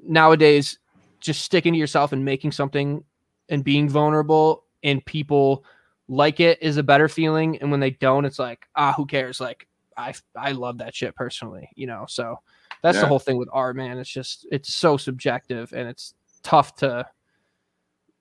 [0.04, 0.80] nowadays,
[1.20, 3.04] just sticking to yourself and making something
[3.50, 5.64] and being vulnerable and people
[6.08, 7.58] like it is a better feeling.
[7.58, 9.40] And when they don't, it's like, ah, who cares?
[9.40, 9.68] Like,
[9.98, 12.06] I, I love that shit personally, you know?
[12.08, 12.40] So
[12.82, 13.98] that's the whole thing with art, man.
[13.98, 17.08] It's just, it's so subjective and it's tough to,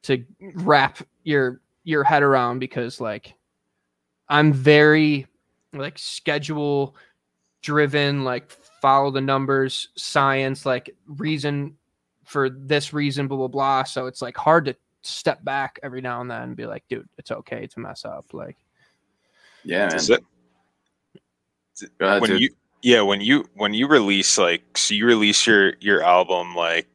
[0.05, 0.24] to
[0.55, 3.35] wrap your, your head around because like,
[4.29, 5.27] I'm very
[5.73, 6.97] like schedule
[7.63, 11.77] driven, like follow the numbers, science, like reason
[12.25, 13.83] for this reason, blah blah blah.
[13.85, 17.09] So it's like hard to step back every now and then and be like, dude,
[17.19, 18.27] it's okay to mess up.
[18.33, 18.57] Like,
[19.65, 19.97] Yeah, man.
[19.97, 20.11] Is
[21.99, 22.41] Go ahead, when dude.
[22.41, 22.51] you
[22.83, 26.87] yeah when you when you release like so you release your your album like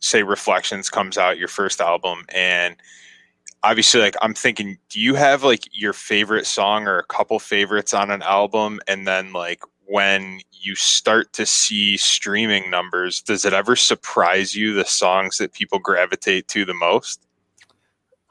[0.00, 2.76] say reflections comes out your first album and
[3.62, 7.92] obviously like i'm thinking do you have like your favorite song or a couple favorites
[7.94, 8.80] on an album?
[8.86, 14.74] And then like when you start to see streaming numbers does it ever surprise you
[14.74, 17.26] the songs that people gravitate to the most?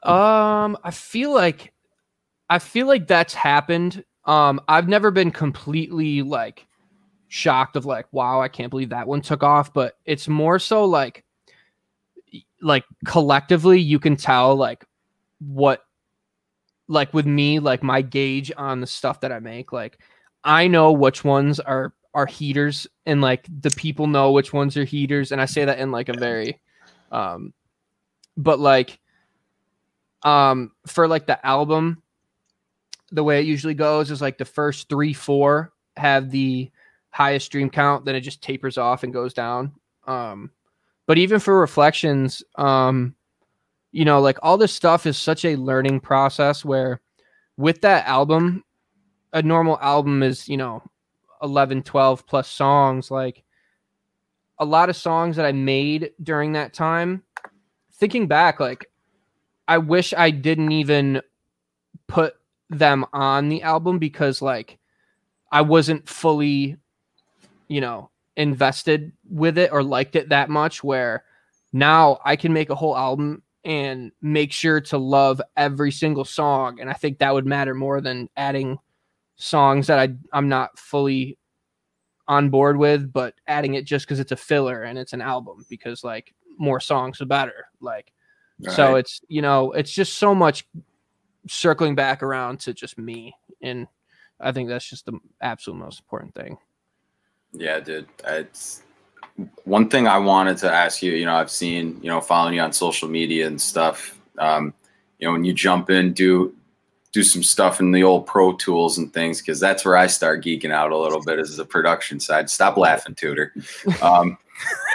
[0.02, 1.72] Um, I feel like
[2.50, 4.04] I feel like that's happened.
[4.24, 6.66] Um, I've never been completely like
[7.28, 10.84] shocked of like, wow, I can't believe that one took off, but it's more so
[10.84, 11.24] like
[12.60, 14.84] like collectively you can tell like
[15.40, 15.84] what
[16.88, 19.98] like with me, like my gauge on the stuff that I make, like
[20.44, 24.84] I know which ones are are heaters and like the people know which ones are
[24.84, 26.58] heaters and I say that in like a very
[27.12, 27.52] um
[28.36, 28.98] but like
[30.22, 32.02] um for like the album
[33.12, 36.70] the way it usually goes is like the first three four have the
[37.10, 39.72] highest stream count then it just tapers off and goes down
[40.06, 40.50] um
[41.06, 43.14] but even for reflections um
[43.92, 47.00] you know like all this stuff is such a learning process where
[47.56, 48.64] with that album
[49.32, 50.82] a normal album is you know
[51.42, 53.42] 11 12 plus songs like
[54.58, 57.22] a lot of songs that i made during that time
[57.92, 58.88] thinking back like
[59.68, 61.20] I wish I didn't even
[62.06, 62.34] put
[62.70, 64.78] them on the album because like
[65.52, 66.78] I wasn't fully,
[67.68, 71.24] you know, invested with it or liked it that much where
[71.74, 76.80] now I can make a whole album and make sure to love every single song
[76.80, 78.78] and I think that would matter more than adding
[79.36, 81.38] songs that I I'm not fully
[82.26, 85.64] on board with but adding it just cuz it's a filler and it's an album
[85.68, 88.12] because like more songs the better like
[88.62, 88.98] so Right.
[89.00, 90.66] it's you know it's just so much
[91.48, 93.86] circling back around to just me, and
[94.40, 96.58] I think that's just the absolute most important thing.
[97.52, 98.08] Yeah, dude.
[98.26, 98.82] It's
[99.64, 101.12] one thing I wanted to ask you.
[101.12, 104.18] You know, I've seen you know following you on social media and stuff.
[104.38, 104.74] Um,
[105.18, 106.54] you know, when you jump in, do
[107.12, 110.44] do some stuff in the old Pro Tools and things because that's where I start
[110.44, 112.50] geeking out a little bit is the production side.
[112.50, 113.54] Stop laughing, Tutor.
[114.02, 114.36] Um,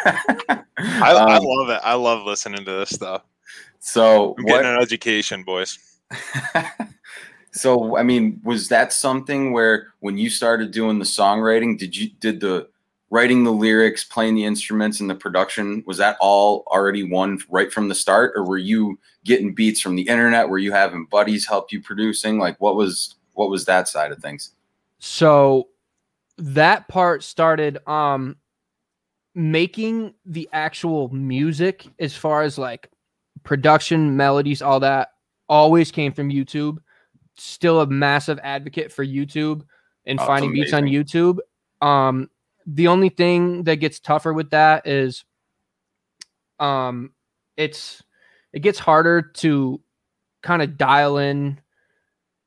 [0.06, 3.21] I, I um, love it i love listening to this stuff
[3.79, 4.58] so i'm what?
[4.58, 5.79] getting an education boys
[7.51, 12.10] so I mean, was that something where when you started doing the songwriting, did you
[12.19, 12.67] did the
[13.13, 17.71] writing the lyrics, playing the instruments, and the production was that all already one right
[17.71, 20.49] from the start, or were you getting beats from the internet?
[20.49, 22.39] Were you having buddies help you producing?
[22.39, 24.56] Like, what was what was that side of things?
[24.97, 25.67] So
[26.39, 28.36] that part started um
[29.36, 32.89] making the actual music as far as like
[33.43, 35.10] production, melodies, all that
[35.47, 36.78] always came from YouTube.
[37.36, 39.62] Still a massive advocate for YouTube
[40.08, 40.86] and Oh, finding beats on.
[40.86, 41.38] YouTube.
[41.80, 42.28] Um
[42.65, 45.26] the only thing that gets tougher with that is
[46.60, 47.12] um
[47.58, 48.02] it's
[48.54, 49.82] it gets harder to
[50.41, 51.60] kind of dial in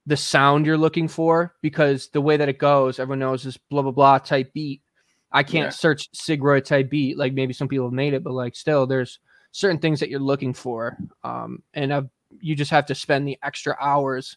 [0.07, 3.83] the sound you're looking for because the way that it goes, everyone knows this blah
[3.83, 4.83] blah blah type beat.
[5.33, 5.70] I can't Yeah.
[5.72, 9.18] search Sigroy type beat like maybe some people have made it, but like still, there's
[9.50, 12.09] certain things that you're looking for, um, and I've,
[12.40, 14.37] you just have to spend the extra hours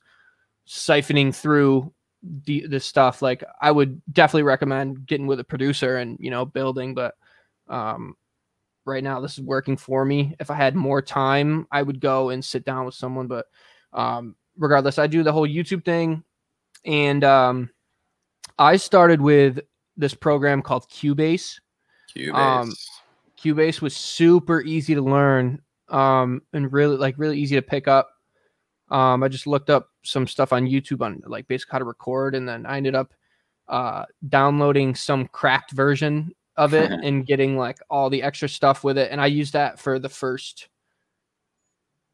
[0.68, 3.22] siphoning through the the stuff.
[3.22, 7.16] Like I would definitely recommend getting with a producer and you know building, but
[7.68, 8.16] um,
[8.86, 10.36] right now this is working for me.
[10.40, 13.46] If I had more time, I would go and sit down with someone, but
[13.94, 16.24] um, regardless, I do the whole YouTube thing,
[16.86, 17.70] and um,
[18.58, 19.60] I started with
[19.98, 21.60] this program called Cubase.
[22.16, 22.34] Cubase.
[22.34, 22.74] Um,
[23.38, 28.10] Cubase was super easy to learn, um, and really like really easy to pick up.
[28.92, 32.36] Um, I just looked up some stuff on YouTube on like basically how to record,
[32.36, 33.14] and then I ended up
[33.68, 38.98] uh, downloading some cracked version of it and getting like all the extra stuff with
[38.98, 39.12] it.
[39.12, 40.68] And I used that for the first,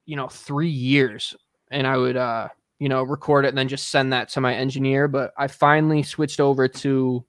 [0.06, 1.36] you know, three years.
[1.72, 2.50] And I would, uh,
[2.80, 5.08] you know, record it and then just send that to my engineer.
[5.08, 7.26] But I finally switched over to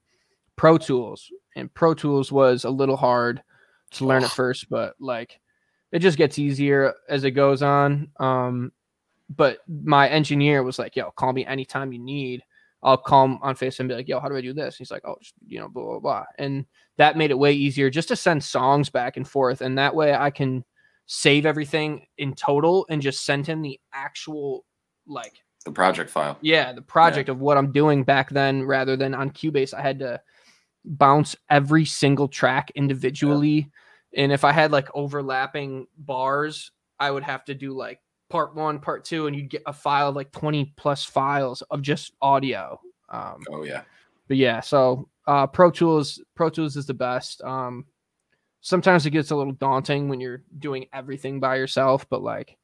[0.57, 3.43] Pro Tools, and Pro Tools was a little hard
[3.93, 5.41] to learn at first, but like
[5.93, 8.09] it just gets easier as it goes on.
[8.19, 8.73] Um,
[9.29, 12.43] but my engineer was like, "Yo, call me anytime you need."
[12.83, 14.91] I'll call him on FaceTime and be like, "Yo, how do I do this?" He's
[14.91, 16.67] like, "Oh, just, you know, blah blah blah," and
[16.99, 20.15] that made it way easier just to send songs back and forth, and that way
[20.15, 20.65] I can
[21.07, 24.65] save everything in total and just send him the actual
[25.07, 26.37] like The project file.
[26.41, 29.99] Yeah, the project of what I'm doing back then, rather than on Cubase, I had
[30.01, 30.21] to
[30.85, 33.71] bounce every single track individually.
[34.17, 36.71] And if I had like overlapping bars,
[37.01, 40.09] I would have to do like part one, part two, and you'd get a file
[40.09, 42.81] of like 20 plus files of just audio.
[43.09, 43.83] Um, Oh yeah.
[44.29, 47.43] but yeah, so uh, Pro Tools, Pro Tools is the best.
[47.43, 47.85] Um,
[48.61, 52.57] sometimes it gets a little daunting when you're doing everything by yourself, but like,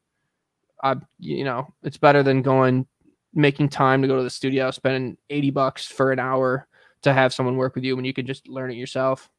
[0.83, 2.85] I, you know, it's better than going
[3.33, 6.67] making time to go to the studio, spending 80 bucks for an hour
[7.03, 9.29] to have someone work with you when you can just learn it yourself.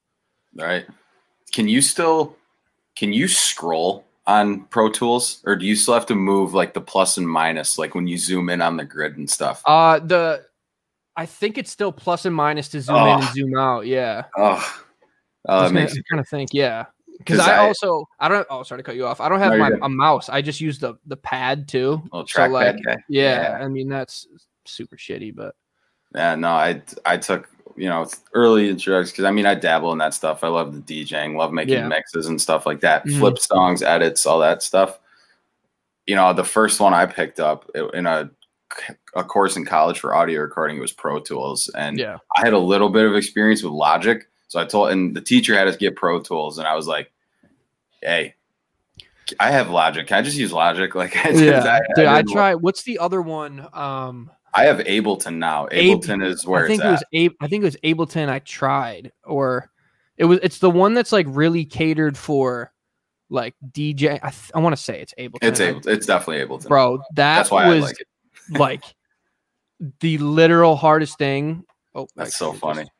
[0.58, 0.86] All right.
[1.52, 2.36] Can you still
[2.96, 6.80] can you scroll on Pro Tools or do you still have to move like the
[6.80, 9.62] plus and minus like when you zoom in on the grid and stuff?
[9.66, 10.44] Uh, the,
[11.16, 13.14] I think it's still plus and minus to zoom in Oh.
[13.20, 13.86] and zoom out.
[13.86, 14.24] Yeah.
[14.36, 14.76] Oh,
[15.48, 16.50] oh that makes I'm trying to think.
[16.54, 16.86] Yeah.
[17.18, 19.20] because I, I- also I don't oh sorry to cut you off.
[19.20, 20.28] I don't have No, my a mouse.
[20.28, 22.02] I just use the the pad too.
[22.12, 22.96] little So trackpad like guy.
[23.08, 24.26] yeah, I mean that's
[24.64, 25.54] super shitty, but
[26.14, 29.98] Yeah, no, I I took you know early introductions because I mean I dabble in
[29.98, 30.44] that stuff.
[30.44, 31.88] I love the DJing, love making Yeah.
[31.88, 33.18] mixes and stuff like that, Mhm.
[33.18, 34.98] flip songs, edits, all that stuff.
[36.06, 38.30] You know, the first one I picked up in a
[39.14, 42.18] a course in college for audio recording was Pro Tools, and yeah.
[42.36, 45.54] I had a little bit of experience with Logic, so I told and the teacher
[45.56, 47.12] had us get Pro Tools, and I was like,
[48.02, 48.34] "Hey,
[49.38, 50.06] I have Logic.
[50.06, 51.78] Can I just use Logic?" Like, I, Yeah.
[51.94, 53.66] Dude, I didn't- try what's the other one?
[53.72, 55.66] Um I have Ableton now.
[55.66, 57.08] Ab- Ableton is where I think it's it was at.
[57.18, 59.70] Ab- I think it was Ableton I tried or
[60.16, 62.72] it was it's the one that's like really catered for
[63.30, 65.38] like DJ I, th- I want to say it's Ableton.
[65.42, 65.80] It's able.
[65.88, 66.68] It's definitely Ableton.
[66.68, 68.08] Bro, that That's why was I like it.
[68.58, 68.84] like
[70.00, 71.64] the literal hardest thing.
[71.94, 72.82] Oh, That's so funny.
[72.82, 72.90] just-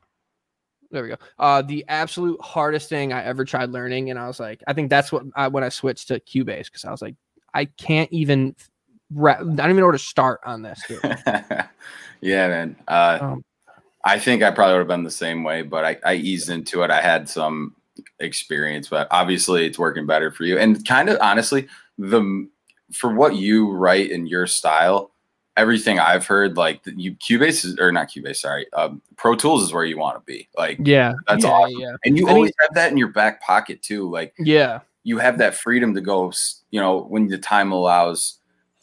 [0.90, 1.16] there we go.
[1.40, 4.90] Uh, the absolute hardest thing I ever tried learning, and I was like, I think
[4.90, 7.16] that's what I, when I switched to Cubase because I was like,
[7.52, 8.54] I can't even,
[9.18, 10.82] I don't even know where to start on this.
[10.88, 11.00] dude.
[12.20, 12.76] yeah, man.
[12.88, 13.44] Uh, Um,
[14.06, 16.82] I think I probably would have been the same way, but I, I eased into
[16.82, 16.90] it.
[16.90, 17.74] I had some
[18.20, 20.58] experience, but obviously it's working better for you.
[20.58, 22.46] And kind of honestly, the
[22.92, 25.10] for what you write in your style,
[25.56, 29.72] everything I've heard, like you Cubase is, or not Cubase, sorry, um, Pro Tools is
[29.72, 30.48] where you want to be.
[30.56, 31.80] Like, yeah, That's yeah, awesome.
[31.80, 34.10] Yeah, and you I mean- always have that in your back pocket too.
[34.10, 36.30] Like, yeah, you have that freedom to go,
[36.70, 38.38] you know, when the time allows,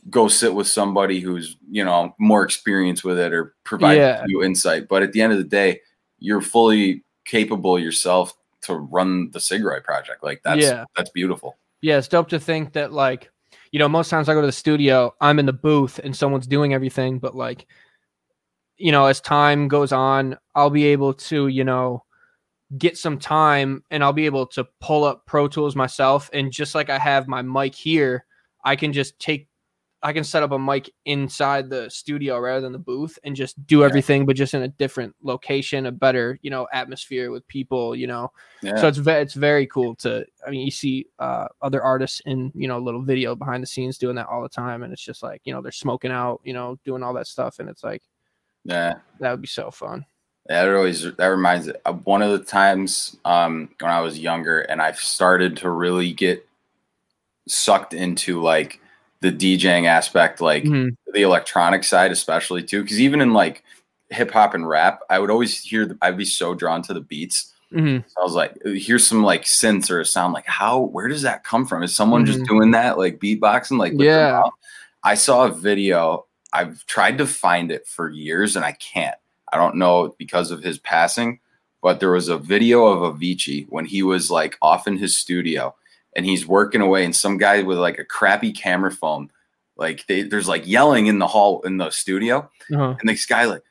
[0.09, 4.23] go sit with somebody who's, you know, more experienced with it or provide Yeah.
[4.27, 4.87] you insight.
[4.87, 5.81] But at the end of the day,
[6.19, 10.23] you're fully capable yourself to run the Sigroy project.
[10.23, 10.85] Like that's Yeah.
[10.95, 11.57] that's beautiful.
[11.81, 11.97] yeah.
[11.97, 13.31] It's dope to think that like,
[13.71, 16.47] you know, most times I go to the studio, I'm in the booth and someone's
[16.47, 17.65] doing everything, but like,
[18.77, 22.03] you know, as time goes on, I'll be able to, you know,
[22.77, 26.29] get some time and I'll be able to pull up Pro Tools myself.
[26.33, 28.25] And just like I have my mic here,
[28.63, 29.47] I can just take,
[30.03, 33.65] I can set up a mic inside the studio rather than the booth and just
[33.67, 33.85] do Yeah.
[33.85, 38.07] everything, but just in a different location, a better, you know, atmosphere with people, you
[38.07, 38.31] know.
[38.63, 38.77] Yeah.
[38.77, 40.25] So it's ve- it's very cool to.
[40.45, 43.97] I mean, you see uh, other artists in you know little video behind the scenes
[43.97, 46.53] doing that all the time, and it's just like you know they're smoking out, you
[46.53, 48.01] know, doing all that stuff, and it's like
[48.63, 48.95] yeah.
[49.19, 50.05] that would be so fun.
[50.47, 54.61] That always that reminds me of one of the times um, when I was younger
[54.61, 56.47] and I started to really get
[57.47, 58.79] sucked into like
[59.22, 60.95] the DJing aspect, like Mhm.
[61.13, 62.82] the electronic side, especially too.
[62.82, 63.63] Because even in like
[64.09, 65.86] hip hop and rap, I would always hear.
[65.86, 67.53] The, I'd be so drawn to the beats.
[67.72, 68.03] Mhm.
[68.07, 70.34] So I was like, here's some like synths or a sound.
[70.34, 70.80] Like, how?
[70.80, 71.84] Where does that come from?
[71.84, 73.78] Is someone just doing that, like beatboxing?
[73.78, 74.43] Like, Yeah.
[75.03, 76.26] I saw a video.
[76.53, 79.15] I've tried to find it for years and I can't.
[79.53, 81.39] I don't know because of his passing,
[81.82, 85.74] but there was a video of Avicii when he was like off in his studio
[86.16, 89.30] and he's working away, and some guy with like a crappy camera phone,
[89.78, 92.95] like they, there's like yelling in the hall in the studio, Uh-huh.
[92.99, 93.62] and this guy like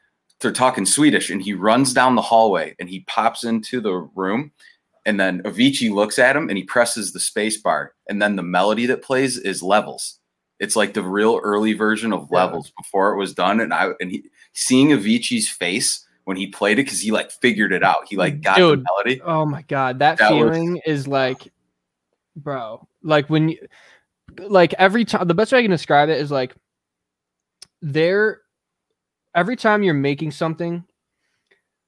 [0.41, 4.53] they're talking Swedish, and he runs down the hallway and he pops into the room,
[5.05, 8.43] and then Avicii looks at him and he presses the space bar, and then the
[8.43, 10.19] melody that plays is levels.
[10.59, 12.45] It's like the real early version of Yeah.
[12.45, 14.25] levels before it was done, and I and he
[14.55, 18.09] seeing Avicii's face when he played it because he like figured it out.
[18.09, 18.81] He like got Dude.
[18.81, 19.21] the melody.
[19.23, 21.51] Oh my god, that, That was- feeling is like,
[22.37, 23.59] bro, like when you,
[24.39, 25.27] like every time.
[25.27, 26.55] The best way I can describe it is like,
[27.83, 28.43] there,
[29.35, 30.85] every time you're making something,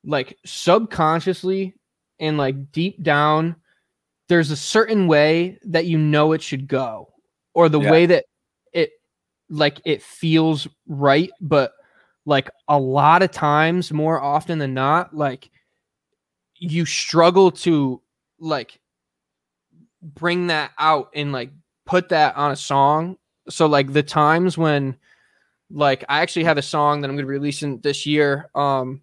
[0.05, 1.75] like subconsciously
[2.19, 3.57] and like deep down,
[4.29, 7.13] there's a certain way that you know it should go,
[7.55, 7.91] or the Yeah.
[7.91, 8.25] way that
[8.73, 8.91] it,
[9.51, 11.73] like it feels right, but
[12.25, 15.51] like a lot of times, more often than not, like
[16.57, 18.01] you struggle to
[18.39, 18.81] like
[20.03, 21.51] bring that out and like
[21.87, 23.17] put that on a song
[23.49, 24.97] so like the times when
[25.71, 28.51] like I actually have a song that I'm going to be releasing this year.
[28.55, 29.01] Um,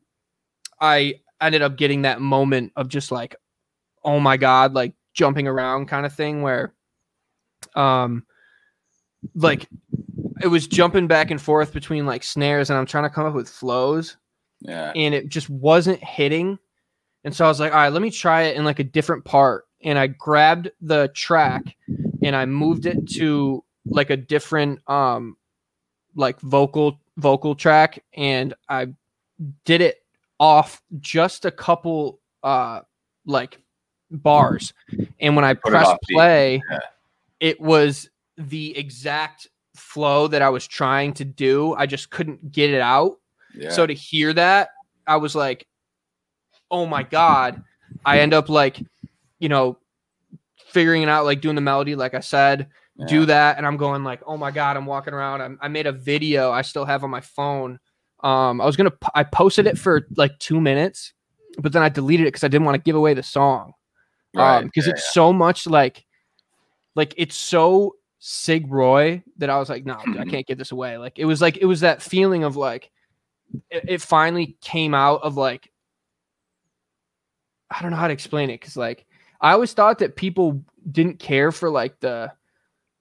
[0.79, 3.35] I ended up getting that moment of just like,
[4.03, 6.73] oh my god, like jumping around kind of thing where,
[7.75, 8.23] um,
[9.35, 9.67] like
[10.41, 13.33] it was jumping back and forth between like snares and I'm trying to come up
[13.33, 14.15] with flows
[14.61, 14.93] Yeah.
[14.95, 16.59] and it just wasn't hitting.
[17.25, 19.25] And so I was like, all right, let me try it in like a different
[19.25, 19.65] part.
[19.81, 21.63] And I grabbed the track
[22.21, 25.37] and I moved it to like a different um
[26.15, 28.87] like vocal vocal track and I
[29.65, 30.03] did it
[30.39, 32.81] off just a couple uh
[33.25, 33.59] like
[34.11, 34.73] bars.
[35.19, 36.79] And when I Put pressed play, Yeah.
[37.39, 41.73] it was the exact flow that I was trying to do.
[41.75, 43.17] I just couldn't get it out.
[43.55, 43.71] Yeah.
[43.71, 44.69] So to hear that,
[45.07, 45.67] I was like,
[46.71, 47.63] oh my God.
[48.05, 48.79] I end up like,
[49.39, 49.77] you know,
[50.67, 52.67] figuring it out, like doing the melody, like I said,
[53.07, 53.57] do that.
[53.57, 55.41] And I'm going like, oh my God, I'm walking around.
[55.41, 57.79] I'm, I made a video I still have on my phone.
[58.21, 61.13] Um, I was going to, I posted it for like two minutes,
[61.59, 63.73] but then I deleted it because I didn't want to give away the song.
[64.35, 64.57] Right.
[64.57, 66.05] Um, because yeah, it's so much like,
[66.95, 70.97] like it's so Sig Roy that I was like, no, I can't give this away.
[70.97, 72.91] Like it was like it was that feeling of like
[73.69, 75.71] it, it finally came out of like
[77.71, 79.05] I don't know how to explain it because like
[79.41, 82.31] I always thought that people didn't care for like the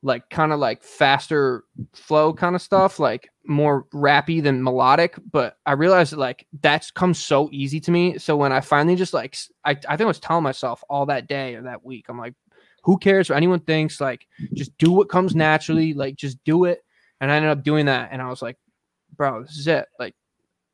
[0.02, 5.18] like kind of like faster flow kind of stuff, like more rappy than melodic.
[5.32, 8.18] But I realized that like that's come so easy to me.
[8.18, 11.28] So when I finally just like I, I think I was telling myself all that
[11.28, 12.34] day or that week, I'm like,
[12.84, 14.00] who cares what anyone thinks?
[14.00, 16.80] Like just do what comes naturally, like just do it.
[17.20, 18.10] And I ended up doing that.
[18.12, 18.56] And I was like,
[19.16, 19.86] bro, this is it.
[19.98, 20.14] Like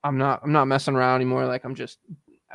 [0.03, 1.47] I'm not I'm not messing around anymore.
[1.47, 1.99] Like I'm just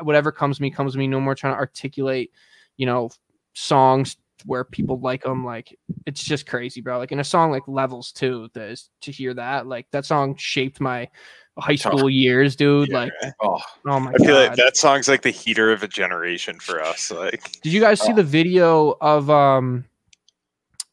[0.01, 1.07] whatever comes me comes to me.
[1.07, 2.31] No more trying to articulate,
[2.79, 3.09] you know,
[3.53, 4.15] songs
[4.45, 5.45] where people like them.
[5.45, 6.97] Like it's just crazy, bro.
[6.97, 10.35] Like in a song like Levels too, that is to hear that like that song
[10.37, 11.09] shaped my
[11.57, 12.87] high school years, dude.
[12.87, 13.33] Yeah, like right.
[13.41, 14.47] Oh, oh my I feel god.
[14.47, 17.11] like that song's like the heater of a generation for us.
[17.11, 18.15] Like, Did you guys see Oh.
[18.15, 19.83] the video of um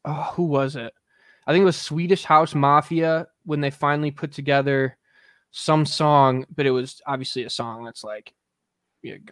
[0.04, 0.92] oh, who was it?
[1.46, 4.96] I think it was Swedish House Mafia when they finally put together
[5.52, 8.32] some song, but it was obviously a song that's like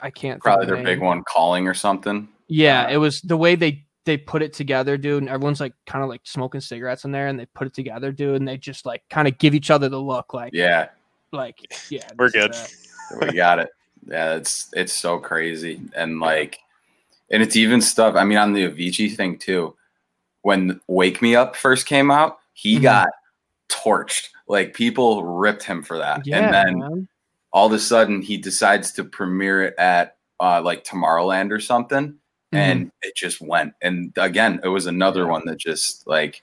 [0.00, 2.28] I can't think probably of the their big one, calling or something.
[2.48, 5.72] Yeah, Uh, it was the way they they put it together, dude, and everyone's like
[5.86, 8.58] kind of like smoking cigarettes in there and they put it together, dude, and they
[8.58, 10.88] just like kind of give each other the look like Yeah,
[11.32, 12.54] like yeah, We're good.
[13.20, 13.70] we got it.
[14.06, 16.58] Yeah, it's it's so crazy and like,
[17.30, 18.14] and it's even stuff.
[18.14, 19.74] I mean, on the Avicii thing too.
[20.42, 22.82] When "Wake Me Up" first came out, he Mhm.
[22.82, 23.08] got
[23.70, 24.28] torched.
[24.46, 27.08] Like people ripped him for that, Yeah, and then man.
[27.54, 32.18] all of a sudden he decides to premiere it at uh, like Tomorrowland or something,
[32.54, 32.58] Mhm.
[32.58, 33.74] and it just went.
[33.82, 36.42] And again, it was another one that just like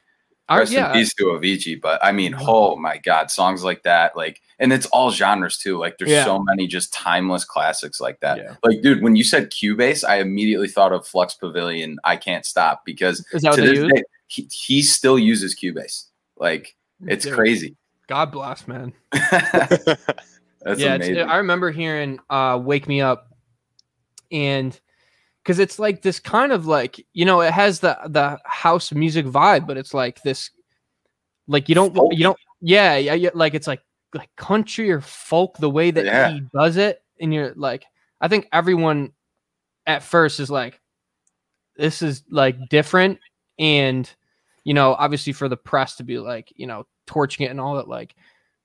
[0.50, 1.80] I- rest yeah, in peace to Avicii.
[1.82, 2.46] But I mean, Yeah.
[2.48, 5.78] oh my god, songs like that, like, and it's all genres too.
[5.78, 6.26] Like, there's Yeah.
[6.26, 8.38] so many just timeless classics like that.
[8.38, 8.56] Yeah.
[8.64, 11.98] Like, dude, when you said Cubase, I immediately thought of Flux Pavilion.
[12.04, 16.06] I can't stop because to this day, he, he still uses Cubase.
[16.38, 16.76] Like,
[17.08, 17.76] it's Dude, crazy.
[18.08, 18.94] God bless, man.
[19.12, 21.30] That's yeah, it's.
[21.32, 23.30] I remember hearing uh, "Wake Me Up,"
[24.32, 24.80] and
[25.44, 29.26] because it's like this kind of like you know it has the the house music
[29.26, 30.52] vibe, but it's like this,
[31.48, 32.18] like you don't Folky.
[32.18, 33.82] you don't yeah yeah, yeah like it's like
[34.14, 36.32] like country or folk the way that Yeah.
[36.32, 37.86] he does it, and you're like
[38.20, 39.12] I think everyone
[39.88, 40.80] at first is like
[41.76, 43.18] this is like different
[43.58, 44.08] and
[44.64, 47.76] you know obviously for the press to be like you know torching it and all
[47.78, 48.14] that like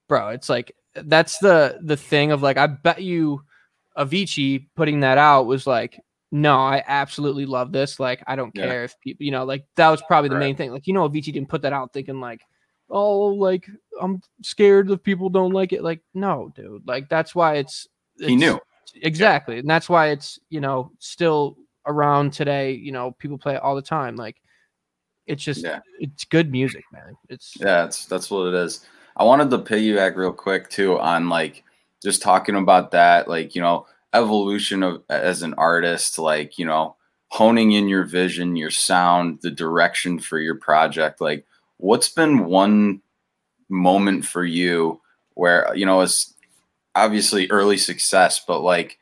[0.08, 3.42] bro it's like that's the the thing of like i bet you
[3.96, 5.98] avicii putting that out was like
[6.32, 8.66] no i absolutely love this like i don't Yeah.
[8.66, 10.40] care if people you know like that was probably the Right.
[10.40, 12.40] main thing like you know avicii didn't put that out thinking like
[12.90, 13.66] oh like
[14.00, 17.86] i'm scared if people don't like it like no dude like that's why it's,
[18.18, 18.58] he knew.
[19.02, 21.56] exactly and that's why it's you know still
[21.86, 24.36] around today you know people play it all the time like
[25.26, 25.80] it's just Yeah.
[26.00, 28.86] it's good music man it's Yeah, that's that's what it is.
[29.16, 31.64] I wanted to piggyback real quick too on like
[32.02, 33.86] just talking about that, like you know,
[34.16, 36.96] evolution of as an artist, like you know,
[37.28, 41.20] honing in your vision, your sound, the direction for your project.
[41.20, 41.44] Like,
[41.78, 43.02] what's been one
[43.68, 45.00] moment for you
[45.34, 46.34] where you know it's
[46.94, 48.98] obviously early success, but like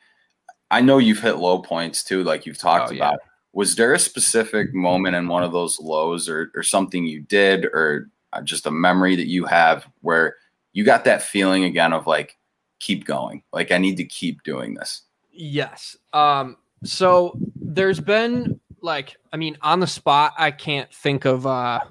[0.71, 3.09] I know you've hit low points too, like you've talked Oh, yeah.
[3.09, 3.19] about.
[3.53, 7.63] Was there a specific moment in one of those lows or, or something you did
[7.65, 10.35] or uh, just a memory that you have where
[10.73, 12.35] you got that feeling again of like,
[12.81, 13.43] keep going?
[13.53, 15.03] Like, I need to keep doing this.
[15.35, 15.97] Yes.
[16.13, 21.81] Um so there's been like I mean on the spot I can't think of uh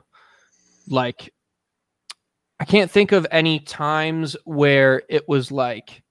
[0.89, 1.33] like
[2.59, 6.03] I can't think of any times where it was like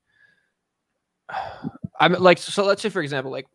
[2.00, 3.48] I'm like so let's say for example like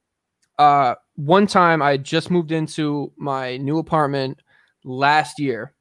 [0.58, 4.40] uh one time I just moved into my new apartment
[4.84, 5.74] last year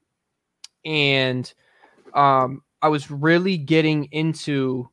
[0.85, 1.51] and
[2.13, 4.89] um I was really getting into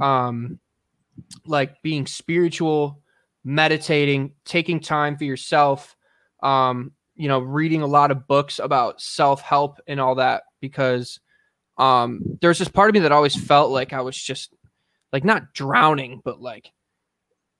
[0.00, 0.58] um
[1.46, 3.02] like being spiritual,
[3.44, 5.96] meditating, taking time for yourself,
[6.42, 11.20] um you know, reading a lot of books about self-help and all that because
[11.78, 14.54] um there's this part of me that always felt like I was just
[15.12, 16.70] like not drowning, but like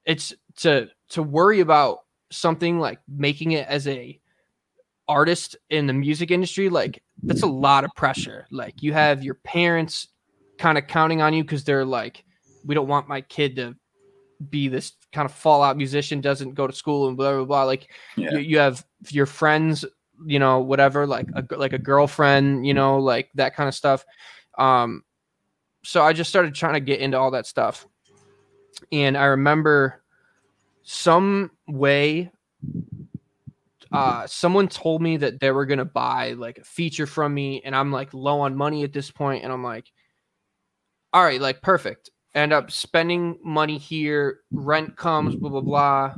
[0.05, 2.01] it's to to worry about
[2.31, 4.19] something like making it as a
[5.09, 8.47] artist in the music industry like that's a lot of pressure.
[8.51, 10.09] Like you have your parents
[10.59, 12.25] kind of counting on you because they're like
[12.65, 13.77] we don't want my kid to
[14.49, 17.65] be this kind of fallout musician doesn't go to school and blah blah blah.
[17.65, 18.33] Like Yeah.
[18.33, 19.85] you, you have your friends
[20.27, 24.05] you know whatever like a like a girlfriend you know like that kind of stuff.
[24.59, 25.03] Um
[25.83, 27.87] so i just started trying to get into all that stuff.
[28.93, 30.03] And i remember
[30.83, 32.31] some way
[33.93, 37.61] uh someone told me that they were going to buy like a feature from me
[37.65, 39.91] and i'm like low on money at this point and i'm like
[41.13, 46.15] all right like perfect end up spending money here rent comes blah blah blah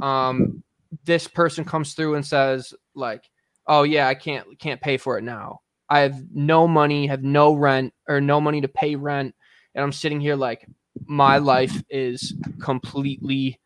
[0.00, 0.62] um
[1.04, 3.24] this person comes through and says like
[3.68, 7.54] oh yeah i can't can't pay for it now i have no money have no
[7.54, 9.34] rent or no money to pay rent
[9.74, 10.66] and i'm sitting here like
[11.06, 13.58] my life is completely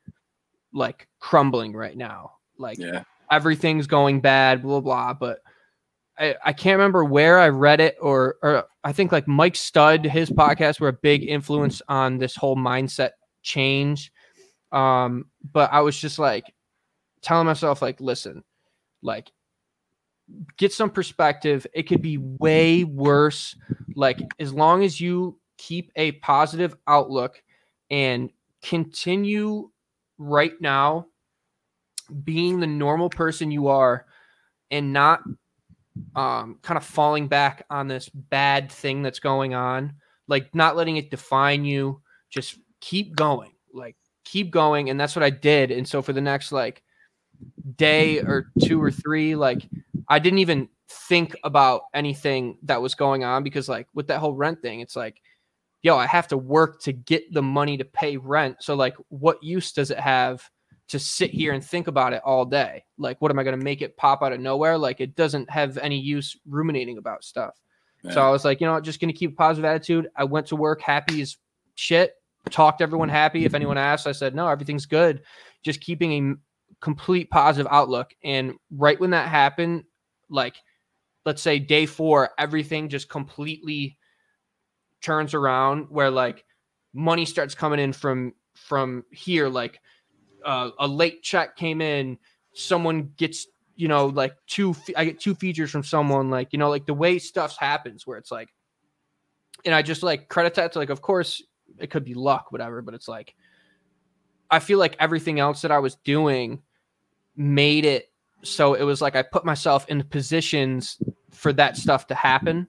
[0.72, 3.02] like crumbling right now like Yeah.
[3.30, 5.12] everything's going bad, blah blah.
[5.14, 5.40] But
[6.18, 10.04] I, I can't remember where I read it or or I think like Mike Stud,
[10.04, 13.10] his podcast were a big influence on this whole mindset
[13.42, 14.12] change.
[14.72, 16.44] Um, but I was just like
[17.22, 18.44] telling myself, like, listen,
[19.02, 19.30] like
[20.56, 21.66] get some perspective.
[21.74, 23.56] It could be way worse.
[23.94, 27.42] Like, as long as you keep a positive outlook
[27.90, 28.30] and
[28.62, 29.70] continue
[30.18, 31.06] right now
[32.24, 34.06] being the normal person you are
[34.70, 35.20] and not
[36.14, 39.94] um, kind of falling back on this bad thing that's going on,
[40.28, 44.90] like not letting it define you, just keep going, like keep going.
[44.90, 45.70] And that's what I did.
[45.70, 46.82] And so for the next like
[47.76, 49.68] day or two or three, like
[50.08, 54.34] I didn't even think about anything that was going on because like with that whole
[54.34, 55.20] rent thing, it's like,
[55.82, 58.56] yo, I have to work to get the money to pay rent.
[58.60, 60.48] So like what use does it have
[60.88, 62.84] to sit here and think about it all day?
[62.98, 64.78] Like what am I going to make it pop out of nowhere?
[64.78, 67.54] Like it doesn't have any use ruminating about stuff.
[68.12, 70.08] So I was like, you know, just going to keep a positive attitude.
[70.14, 71.38] I went to work happy as
[71.74, 72.14] shit,
[72.50, 73.44] talked everyone happy.
[73.44, 75.22] If anyone asked, I said, no, everything's good.
[75.64, 76.34] Just keeping a
[76.80, 78.14] complete positive outlook.
[78.22, 79.84] And right when that happened,
[80.30, 80.54] like,
[81.24, 83.98] let's say day four, everything just completely
[85.00, 86.44] turns around where like
[86.94, 89.80] money starts coming in from from here like
[90.46, 92.18] uh, a late check came in
[92.54, 96.70] someone gets you know like two i get two features from someone like you know
[96.70, 98.48] like the way stuff happens where it's like
[99.66, 101.42] and i just like credit that to like of course
[101.78, 103.34] it could be luck whatever but it's like
[104.50, 106.62] i feel like everything else that i was doing
[107.36, 108.10] made it
[108.42, 110.96] so it was like i put myself in positions
[111.30, 112.66] for that stuff to happen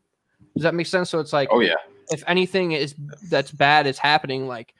[0.55, 1.75] does that make sense so it's like Oh yeah.
[2.11, 2.95] if anything is
[3.29, 4.73] that's bad is happening, like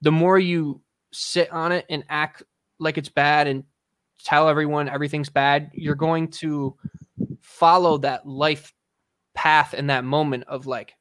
[0.00, 0.80] the more you
[1.12, 2.42] sit on it and act
[2.78, 3.64] like it's bad and
[4.24, 6.76] tell everyone everything's bad, you're going to
[7.40, 8.72] follow that life
[9.34, 10.94] path in that moment of like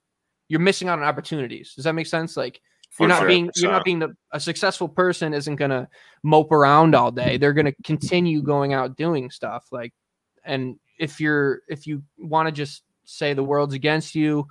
[0.47, 1.73] you're missing out on opportunities.
[1.75, 2.35] Does that make sense?
[2.35, 2.61] Like
[2.99, 3.27] you're not sure.
[3.27, 5.87] being you're not being the, a successful person isn't gonna
[6.23, 7.37] mope around all day.
[7.37, 9.67] They're gonna continue going out doing stuff.
[9.71, 9.93] Like
[10.43, 14.47] and if you're if you want to just say the world's against you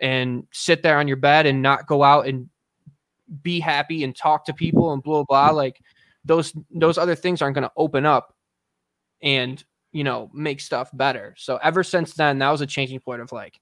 [0.00, 2.48] and sit there on your bed and not go out and
[3.42, 5.80] be happy and talk to people and blah blah like
[6.24, 8.34] those those other things aren't going to open up
[9.22, 13.22] and you know make stuff better so ever since then that was a changing point
[13.22, 13.58] of like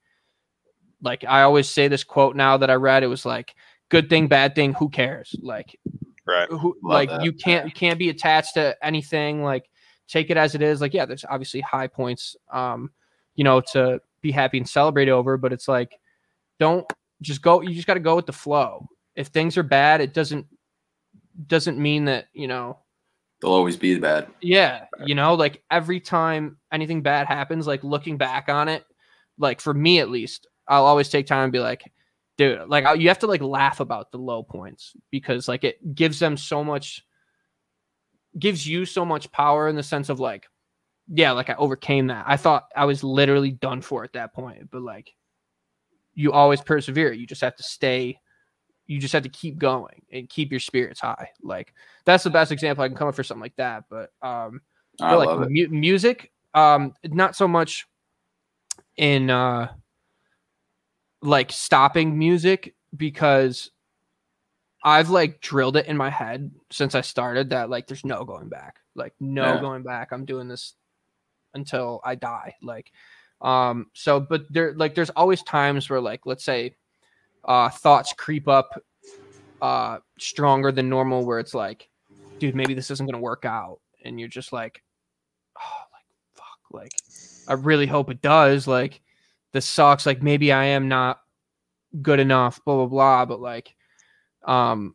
[1.03, 3.55] like i always say this quote now that i read it was like
[3.89, 5.79] good thing bad thing who cares like
[6.27, 6.49] Right.
[6.49, 7.23] who like that.
[7.25, 9.68] you can't you can't be attached to anything like
[10.07, 12.91] take it as it is like yeah there's obviously high points um
[13.35, 15.99] you know to be happy and celebrate over but it's like
[16.61, 16.87] don't
[17.23, 18.87] just go you just got to go with the flow
[19.21, 20.47] if things are bad it doesn't
[21.47, 22.79] doesn't mean that you know
[23.41, 24.27] They'll always be bad.
[24.41, 28.85] yeah you know like every time anything bad happens like looking back on it
[29.39, 31.83] like for me at least i'll always take time and be like
[32.37, 35.95] dude like I- you have to like laugh about the low points because like it
[35.95, 37.05] gives them so much
[38.39, 40.47] gives you so much power in the sense of like
[41.09, 44.71] yeah like i overcame that i thought i was literally done for at that point
[44.71, 45.12] but like
[46.14, 47.12] you always persevere.
[47.12, 48.18] You just have to stay.
[48.91, 51.28] You just have to keep going and keep your spirits high.
[51.45, 51.74] Like
[52.05, 53.84] that's the best example I can come up for something like that.
[53.88, 54.62] But um,
[55.01, 57.86] I feel like mu- music, um, not so much
[58.97, 59.72] in uh,
[61.22, 63.70] like stopping music because
[64.82, 68.49] I've like drilled it in my head since I started that like there's no going
[68.49, 68.80] back.
[68.97, 69.61] Like no Yeah.
[69.61, 70.11] going back.
[70.11, 70.74] I'm doing this
[71.55, 72.57] until I die.
[72.61, 72.91] Like
[73.41, 76.74] um so but there like there's always times where like let's say
[77.45, 78.82] uh thoughts creep up
[79.62, 81.88] uh stronger than normal where it's like
[82.38, 83.78] dude maybe this isn't going to work out.
[84.05, 84.82] And you're just like
[85.59, 86.93] oh like fuck like
[87.49, 89.01] I really hope it does like
[89.53, 91.20] this sucks like maybe I am not
[92.03, 93.26] good enough blah blah blah.
[93.26, 93.74] But like
[94.45, 94.95] um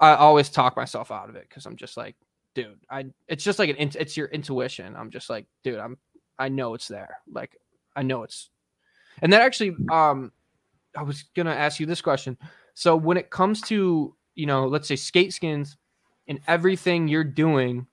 [0.00, 2.16] I always talk myself out of it cuz I'm just like
[2.54, 4.96] dude I it's just like an it's your intuition.
[4.96, 5.98] I'm just like dude I'm
[6.38, 7.56] I know it's there like
[7.94, 8.48] I know it's
[9.20, 10.32] and that actually um
[10.96, 12.36] I was going to ask you this question
[12.74, 15.76] so when it comes to you know let's say skate skins
[16.28, 17.86] and everything you're doing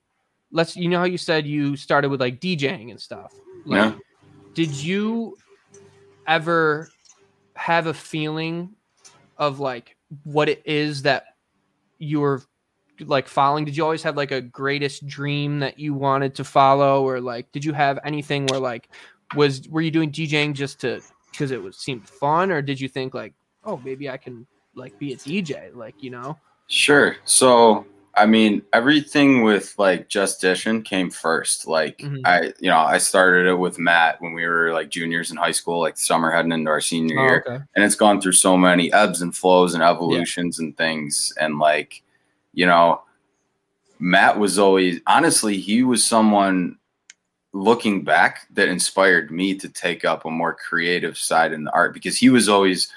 [0.52, 3.32] let's you know how you said you started with like DJing and stuff
[3.64, 3.98] like, Yeah.
[4.54, 5.36] did you
[6.26, 6.90] ever
[7.56, 8.70] have a feeling
[9.36, 11.24] of like what it is that
[11.98, 12.42] you were
[13.06, 17.06] like following did you always have like a greatest dream that you wanted to follow
[17.06, 18.88] or like did you have anything where like
[19.34, 21.00] was were you doing DJing just to
[21.30, 24.98] because it was seemed fun or did you think like oh maybe I can like
[24.98, 26.38] be a DJ like you know
[26.72, 27.16] Sure.
[27.24, 31.66] So, I mean, everything with like Justition came first.
[31.66, 32.20] Like, Mhm.
[32.24, 35.50] I, you know, I started it with Matt when we were like juniors in high
[35.50, 37.44] school, like summer heading into our senior Oh, year.
[37.44, 41.32] okay And it's gone through so many ebbs and flows and evolutions and things.
[41.40, 42.04] And like,
[42.54, 43.02] you know,
[43.98, 46.78] Matt was always, honestly, he was someone
[47.52, 51.92] looking back that inspired me to take up a more creative side in the art
[51.92, 52.88] because he was always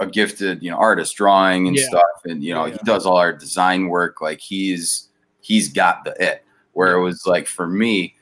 [0.00, 1.86] a gifted, you know, artist drawing and Yeah.
[1.86, 2.02] stuff.
[2.24, 4.20] And, you know, Yeah, he does all our design work.
[4.20, 5.08] Like he's,
[5.40, 8.14] he's got the it where it was like, for me,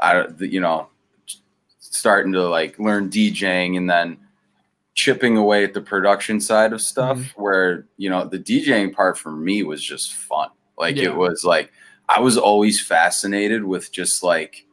[0.00, 0.88] I, you know,
[1.78, 4.18] starting to like learn DJing and then
[4.94, 7.42] chipping away at the production side of stuff Mm-hmm.
[7.42, 10.50] where, you know, the DJing part for me was just fun.
[10.76, 11.04] Like Yeah.
[11.04, 11.72] it was like,
[12.08, 14.66] I was always fascinated with just like,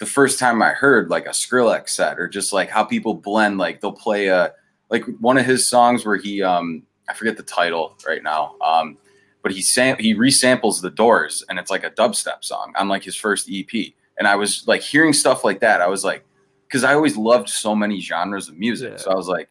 [0.00, 3.58] the first time I heard like a Skrillex set or just like how people blend,
[3.58, 4.52] like they'll play a
[4.90, 8.56] like one of his songs where he um I forget the title right now.
[8.60, 8.96] Um
[9.42, 13.04] but he sam- he resamples the doors and it's like a dubstep song on like
[13.04, 13.92] his first EP.
[14.18, 15.80] And I was like hearing stuff like that.
[15.80, 16.24] I was like,
[16.66, 18.92] because I always loved so many genres of music.
[18.92, 18.96] Yeah.
[18.98, 19.48] So I was like,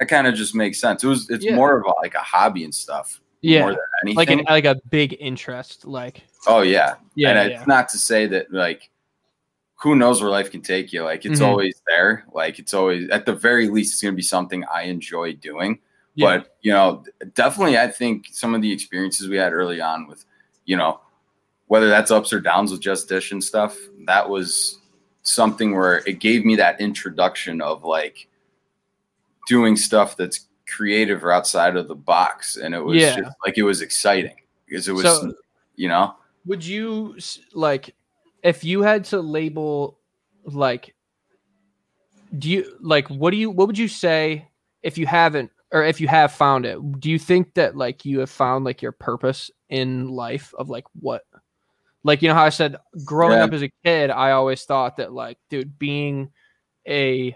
[0.00, 1.04] that kind of just makes sense.
[1.04, 1.54] It was it's Yeah.
[1.56, 3.20] more of a, like a hobby and stuff.
[3.42, 4.16] yeah More than anything.
[4.16, 7.98] like an like a big interest like oh yeah yeah and yeah it's not to
[7.98, 8.90] say that like
[9.80, 11.46] who knows where life can take you like it's Mhm.
[11.46, 14.82] always there like it's always at the very least it's going to be something i
[14.82, 15.78] enjoy doing
[16.14, 16.38] Yeah.
[16.38, 17.04] but you know
[17.34, 20.24] definitely i think some of the experiences we had early on with
[20.64, 21.00] you know
[21.68, 23.76] whether that's ups or downs with just dish and stuff
[24.06, 24.78] that was
[25.22, 28.26] something where it gave me that introduction of like
[29.46, 33.16] doing stuff that's creative or outside of the box and it was Yeah.
[33.20, 35.32] just like it was exciting because it was So-
[35.76, 36.14] you know
[36.46, 37.16] would you
[37.52, 37.94] like
[38.42, 39.98] if you had to label
[40.44, 40.94] like
[42.38, 44.46] do you like what do you what would you say
[44.82, 48.20] if you haven't or if you have found it do you think that like you
[48.20, 51.22] have found like your purpose in life of like what
[52.04, 53.44] like you know how i said growing Yeah.
[53.44, 56.30] up as a kid i always thought that like dude being
[56.86, 57.34] a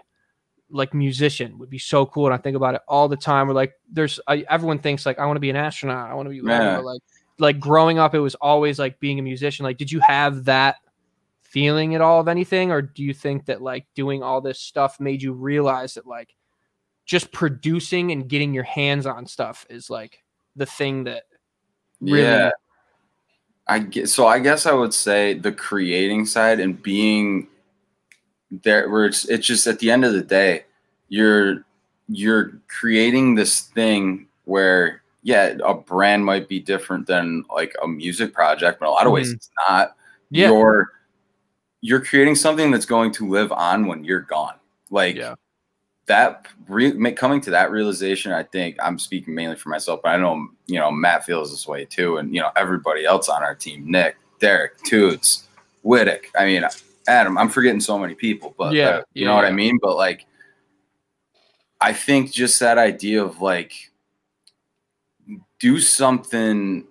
[0.69, 3.55] like musician would be so cool and i think about it all the time where
[3.55, 6.29] like there's I, everyone thinks like i want to be an astronaut i want to
[6.31, 6.77] be Yeah.
[6.79, 7.01] like
[7.39, 10.77] like growing up it was always like being a musician like did you have that
[11.53, 14.99] feeling at all of anything or do you think that like doing all this stuff
[14.99, 16.35] made you realize that like
[17.05, 20.23] just producing and getting your hands on stuff is like
[20.55, 21.25] the thing that
[22.01, 22.49] really Yeah.
[23.67, 27.47] I guess, so I guess I would say the creating side and being
[28.63, 30.65] there where it's it's just at the end of the day
[31.09, 31.63] you're
[32.09, 38.33] you're creating this thing where yeah a brand might be different than like a music
[38.33, 39.35] project but a lot of ways Mhm.
[39.35, 39.95] it's not
[40.29, 40.91] yeah you're
[41.85, 44.55] you're creating something that's going to live on when you're gone
[44.89, 45.35] like Yeah.
[46.05, 50.17] that re- coming to that realization i think i'm speaking mainly for myself but i
[50.17, 53.53] know you know matt feels this way too and you know everybody else on our
[53.53, 55.47] team nick derek toots
[55.83, 56.27] Wittick.
[56.37, 56.63] i mean
[57.09, 59.97] adam i'm forgetting so many people but Yeah, you yeah, know what i mean but
[59.97, 60.25] like
[61.81, 63.73] i think just that idea of like
[65.59, 66.85] do something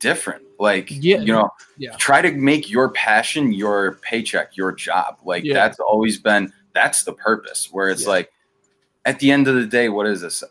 [0.00, 1.18] different like Yeah.
[1.18, 1.96] you know Yeah.
[1.96, 5.54] try to make your passion your paycheck your job like Yeah.
[5.54, 8.30] that's always been that's the purpose where it's like
[9.06, 10.42] at the end of the day, what is this?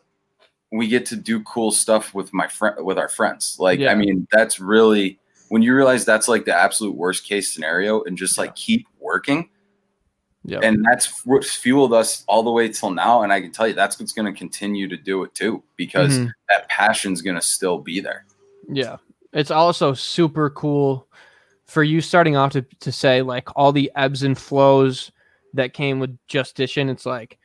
[0.72, 3.58] We get to do cool stuff with my friend with our friends.
[3.60, 3.80] Like.
[3.82, 8.16] I mean, that's really when you realize that's like the absolute worst case scenario and
[8.18, 9.49] just like keep working.
[10.45, 10.60] Yeah.
[10.62, 13.24] And that's what's fueled us all the way till now.
[13.24, 16.18] And I can tell you that's what's going to continue to do it too, because
[16.20, 16.32] Mhm.
[16.49, 18.26] that passion's going to still be there.
[18.70, 18.97] Yeah.
[19.34, 21.07] It's also super cool
[21.65, 25.11] for you starting off to, to say like all the ebbs and flows
[25.53, 26.89] that came with Justition.
[26.89, 27.39] It's like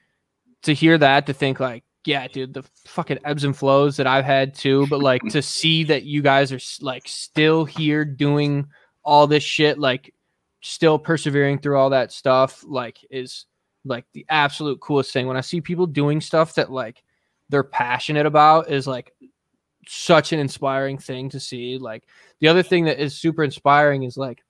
[0.62, 4.24] to hear that, to think like, yeah, dude, the fucking ebbs and flows that I've
[4.24, 4.86] had too.
[4.88, 8.66] But like to see that you guys are like still here doing
[9.02, 10.14] all this shit, like
[10.60, 13.46] still persevering through all that stuff, like is
[13.84, 15.26] like the absolute coolest thing.
[15.26, 17.02] When I see people doing stuff that like
[17.48, 19.14] they're passionate about, is like
[19.88, 21.78] such an inspiring thing to see.
[21.78, 22.04] Like
[22.40, 24.42] the other thing that is super inspiring is like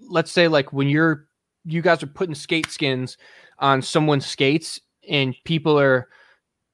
[0.00, 1.26] let's say like when you're
[1.64, 3.16] you guys are putting skate skins
[3.58, 6.08] on someone's skates and people are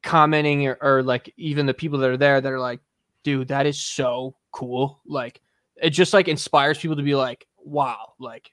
[0.03, 2.81] commenting or, or like even the people that are there that are like
[3.23, 5.41] dude that is so cool like
[5.77, 8.51] it just like inspires people to be like wow like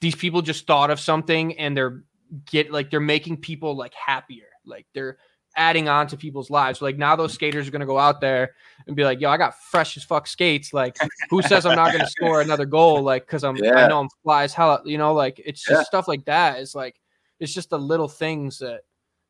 [0.00, 2.02] these people just thought of something and they're
[2.46, 5.18] get like they're making people like happier like they're
[5.56, 6.82] adding on to people's lives.
[6.82, 8.54] Like now those skaters are going to go out there
[8.86, 10.72] and be like yo i got fresh as fuck skates.
[10.72, 10.96] Like
[11.30, 13.02] who says i'm not going to score another goal?
[13.02, 15.14] Like because i'm i know i'm fly as hell you know?
[15.14, 15.84] Like it's just Yeah.
[15.84, 17.00] stuff like that it's like
[17.40, 18.82] it's just the little things that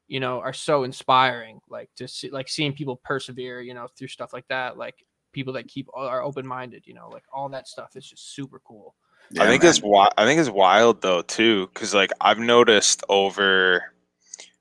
[0.09, 4.09] you know are so inspiring like to see like seeing people persevere you know through
[4.09, 7.09] stuff like that like people that keep uh, are open-minded you know?
[7.09, 8.95] Like all that stuff is just super cool.
[9.39, 9.71] I think man.
[9.71, 13.93] it's wi- I think it's wild though too, because like I've noticed over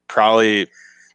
[0.08, 0.68] probably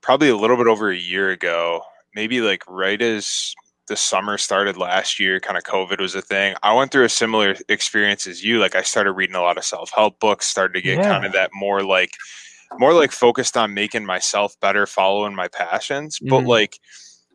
[0.03, 1.83] probably a little bit over a year ago,
[2.15, 3.55] maybe like right as
[3.89, 6.55] the summer started last year, kind of COVID was a thing.
[6.63, 8.59] I went through a similar experience as you.
[8.61, 11.03] Like I started reading a lot of self help books, started to get Yeah.
[11.03, 12.11] kind of that more like
[12.79, 16.21] more like focused on making myself better, following my passions.
[16.29, 16.47] But Mhm.
[16.47, 16.79] like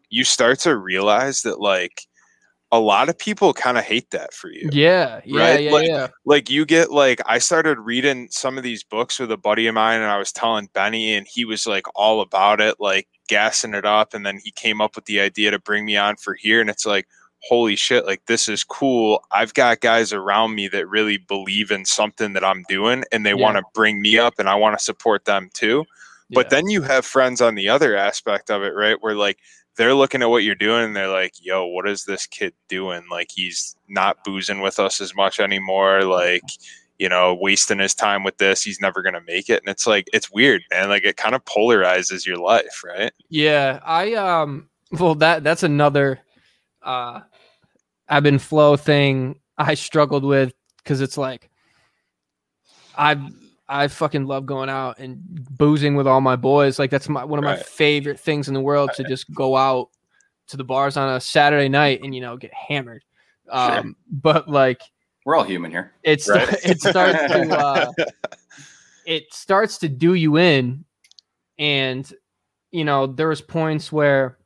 [0.09, 2.03] you start to realize that like
[2.75, 5.63] a lot of people kind of hate that for you yeah yeah Right?
[5.63, 9.31] yeah Like- yeah like you get like I started reading some of these books with
[9.31, 12.59] a buddy of mine and I was telling Benny and he was like all about
[12.61, 15.85] it, like gassing it up and then he came up with the idea to bring
[15.85, 17.07] me on for here and it's like
[17.47, 19.23] holy shit, like this is cool.
[19.31, 23.29] I've got guys around me that really believe in something that I'm doing and they
[23.31, 23.35] Yeah.
[23.35, 25.85] want to bring me up and I want to support them too.
[26.31, 26.49] But yeah.
[26.49, 28.97] then you have friends on the other aspect of it, right?
[28.99, 29.37] Where like
[29.77, 33.03] they're looking at what you're doing and they're like, yo, what is this kid doing?
[33.09, 36.03] Like he's not boozing with us as much anymore.
[36.03, 36.43] Like,
[36.97, 38.63] you know, wasting his time with this.
[38.63, 39.61] He's never gonna make it.
[39.61, 40.89] And it's like it's weird, man.
[40.89, 43.11] Like it kind of polarizes your life, right?
[43.29, 46.19] Yeah, I um well that that's another
[46.81, 47.21] uh
[48.07, 51.49] ebb and flow thing I struggled with because it's like
[52.97, 53.17] I
[53.67, 55.19] I fucking love going out and
[55.57, 56.77] boozing with all my boys.
[56.77, 59.89] Like that's my one of my favorite things in the world to just go out
[60.47, 63.03] to the bars on a Saturday night and you know get hammered.
[63.49, 64.81] Um but like
[65.25, 65.93] We're all human here.
[66.03, 66.47] it's Right.
[66.63, 67.91] it starts to uh,
[69.05, 70.85] it starts to do you in
[71.57, 72.11] and
[72.71, 74.37] you know there was points where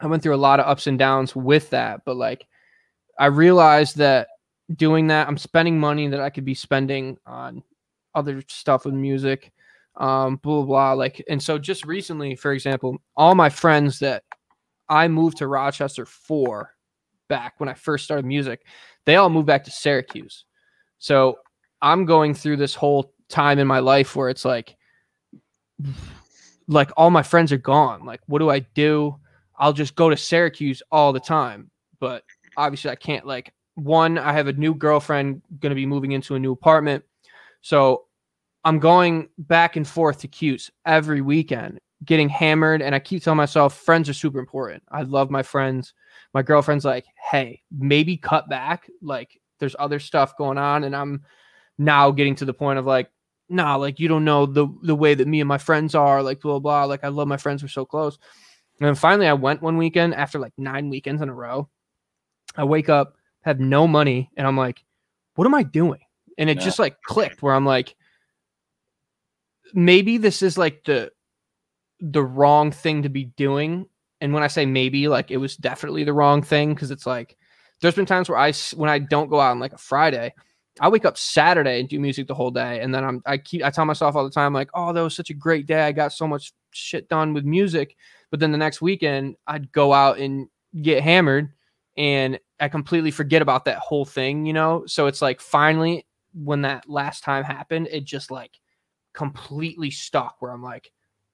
[0.00, 2.46] i went through a lot of ups and downs with that but like
[3.18, 4.28] i realized that
[4.74, 7.62] doing that i'm spending money that i could be spending on
[8.14, 9.52] other stuff with music
[9.96, 14.24] um blah blah blah like and so just recently for example all my friends that
[14.88, 16.74] i moved to rochester for
[17.28, 18.64] back when i first started music
[19.04, 20.44] they all moved back to Syracuse.
[20.98, 21.38] So
[21.80, 24.76] I'm going through this whole time in my life where it's like,
[26.68, 28.04] like all my friends are gone.
[28.04, 29.16] Like, what do I do?
[29.56, 31.70] I'll just go to Syracuse all the time.
[31.98, 32.24] But
[32.56, 33.26] obviously, I can't.
[33.26, 37.04] Like, one, I have a new girlfriend going to be moving into a new apartment.
[37.62, 38.04] So
[38.64, 42.82] I'm going back and forth to Cuse every weekend, getting hammered.
[42.82, 44.82] And I keep telling myself, friends are super important.
[44.90, 45.94] I love my friends
[46.34, 48.90] my girlfriend's like, hey, maybe cut back.
[49.00, 50.84] Like there's other stuff going on.
[50.84, 51.22] And I'm
[51.78, 53.10] now getting to the point of like,
[53.48, 56.40] nah, like you don't know the the way that me and my friends are, like
[56.40, 56.84] blah blah.
[56.84, 58.18] Like I love my friends, we're so close.
[58.80, 61.68] And then finally I went one weekend after like nine weekends in a row.
[62.56, 64.84] I wake up, have no money, and I'm like,
[65.34, 66.00] what am I doing?
[66.38, 67.94] And it just like clicked where I'm like,
[69.74, 71.12] maybe this is like the
[72.00, 73.86] the wrong thing to be doing
[74.22, 77.36] and when I say maybe, like it was definitely the wrong thing because it's like
[77.80, 80.32] there's been times where I when I don't go out on like a Friday,
[80.78, 83.64] I wake up Saturday and do music the whole day, and then I'm I keep
[83.64, 85.82] I tell myself all the time like, oh, that was such a great day.
[85.82, 87.96] I got so much shit done with music,
[88.30, 90.46] but then the next weekend I'd go out and
[90.80, 91.52] get hammered,
[91.96, 94.84] and I completely forget about that whole thing, you know.
[94.86, 98.52] So it's like finally when that last time happened, it just like
[99.12, 100.90] completely stuck where I'm like,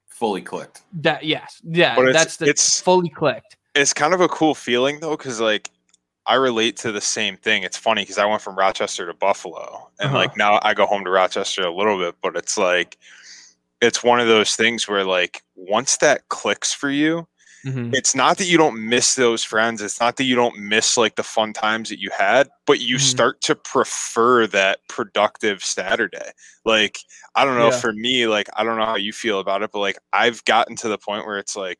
[0.07, 0.81] fully clicked.
[0.93, 3.57] That yes, yeah, But it's- that's the it's- fully clicked.
[3.75, 5.69] it's kind of a cool feeling though because like
[6.25, 9.89] i relate to the same thing it's funny because i went from rochester to buffalo
[9.99, 10.17] and Uh-huh.
[10.17, 12.97] like now i go home to rochester a little bit but it's like
[13.79, 17.27] it's one of those things where like once that clicks for you
[17.65, 17.93] Mhm.
[17.93, 21.15] it's not that you don't miss those friends it's not that you don't miss like
[21.15, 23.01] the fun times that you had but you Mhm.
[23.01, 26.31] start to prefer that productive saturday
[26.65, 26.99] like
[27.35, 27.79] i don't know Yeah.
[27.79, 30.75] for me like i don't know how you feel about it but like i've gotten
[30.77, 31.79] to the point where it's like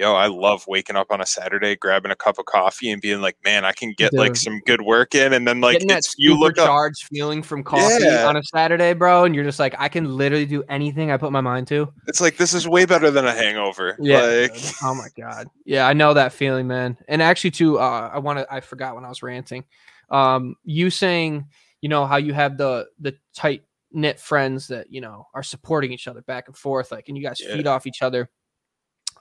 [0.00, 3.20] yo i love waking up on a saturday grabbing a cup of coffee and being
[3.20, 6.14] like man i can get like some good work in and then like Getting it's,
[6.16, 8.26] you look up supercharged feeling from coffee Yeah.
[8.26, 11.30] on a Saturday, bro, and you're just like, I can literally do anything I put
[11.32, 11.92] my mind to.
[12.06, 15.48] it's like this is way better than a hangover like oh my god.
[15.66, 16.96] Yeah, I know that feeling, man.
[17.06, 18.52] And actually, too, uh, I want to.
[18.52, 19.64] I forgot when I was ranting.
[20.08, 21.46] Um, you saying,
[21.82, 25.92] you know, how you have the the tight knit friends that you know are supporting
[25.92, 27.54] each other back and forth, like, and you guys Yeah.
[27.54, 28.30] feed off each other.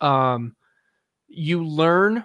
[0.01, 0.55] Um,
[1.30, 2.23] you learn,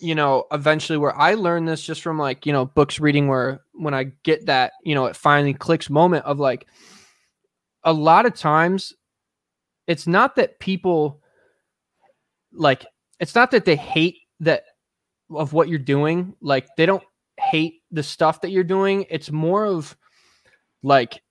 [0.00, 0.98] you know, eventually.
[0.98, 4.46] Where I learned this just from like you know books reading, where when I get
[4.46, 6.66] that, you know, it finally clicks moment of like,
[7.84, 8.92] a lot of times,
[9.86, 11.20] it's not that people
[12.52, 12.86] like
[13.20, 14.64] it's not that they hate that
[15.30, 17.02] of what you're doing like they don't
[17.38, 19.96] hate the stuff that you're doing it's more of
[20.82, 21.22] like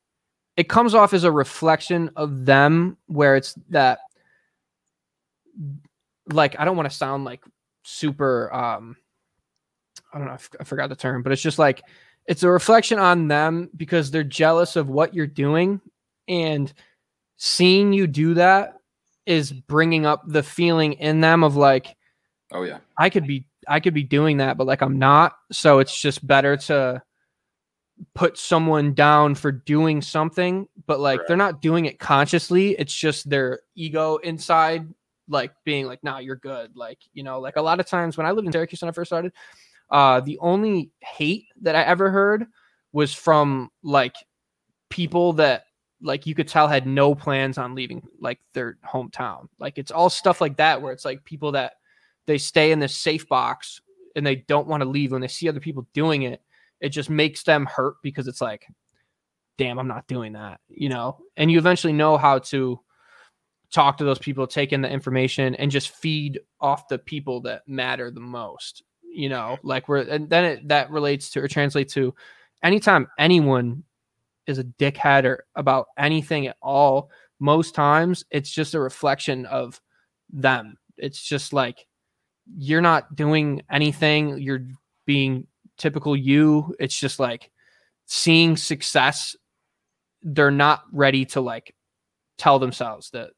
[0.58, 4.00] it comes off as a reflection of them where it's that
[6.34, 7.44] like i don't want to sound like
[7.84, 8.96] super um
[10.14, 11.82] i don't know I f- I forgot the term but it's just like
[12.28, 15.82] it's a reflection on them because they're jealous of what you're doing
[16.28, 16.72] and
[17.38, 18.76] seeing you do that
[19.26, 21.96] is bringing up the feeling in them of like
[22.52, 22.80] Oh yeah.
[22.98, 25.34] I could be I could be doing that, but like I'm not.
[25.52, 27.02] So it's just better to
[28.16, 32.72] put someone down for doing something, but like they're not doing it consciously.
[32.78, 34.88] It's just their ego inside,
[35.32, 36.76] like being like, nah, you're good.
[36.76, 38.94] Like, you know, like a lot of times when I lived in Syracuse when I
[38.94, 39.34] first started,
[39.90, 42.46] uh, the only hate that I ever heard
[42.94, 44.16] was from like
[44.90, 45.66] people that
[46.02, 49.48] like you could tell had no plans on leaving like their hometown.
[49.60, 51.74] Like it's all stuff like that where it's like people that
[52.28, 53.82] they stay in this safe box
[54.16, 56.42] and they don't want to leave when they see other people doing it
[56.80, 58.66] it just makes them hurt because it's like
[59.58, 62.80] damn i'm not doing that you know and you eventually know how to
[63.72, 67.68] talk to those people take in the information and just feed off the people that
[67.68, 69.56] matter the most you know?
[69.58, 69.68] Mm-hmm.
[69.68, 72.14] Like we're and then it, that relates to or translates to
[72.64, 73.84] anytime anyone
[74.48, 79.82] is a dickhead or about anything at all most times it's just a reflection of
[80.32, 80.78] them.
[80.98, 81.86] It's just like
[82.56, 84.68] you're not doing anything you're
[85.06, 85.48] being
[85.78, 86.76] typical you.
[86.80, 87.52] It's just like
[88.06, 89.36] seeing success
[90.24, 91.74] they're not ready to like
[92.38, 93.32] tell themselves that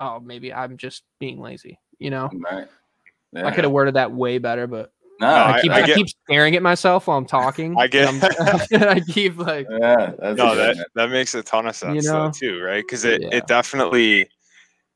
[0.00, 2.66] oh maybe i'm just being lazy you know Right.
[3.32, 3.46] Yeah.
[3.46, 5.86] i could have worded that way better but No, No, I, I- keep I I,
[5.86, 10.12] get- keep staring at myself while i'm talking I get- and I'm- keep like yeah,
[10.20, 12.24] no that good that makes a ton of sense you know?
[12.26, 13.28] though too right because it, Yeah.
[13.32, 14.28] it definitely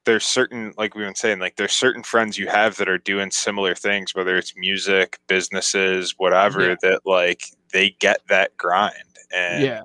[0.05, 3.31] there's certain like we've been saying like there's certain friends you have that are doing
[3.31, 6.75] similar things whether it's music businesses whatever Yeah.
[6.83, 8.95] that like they get that grind
[9.35, 9.83] and yeah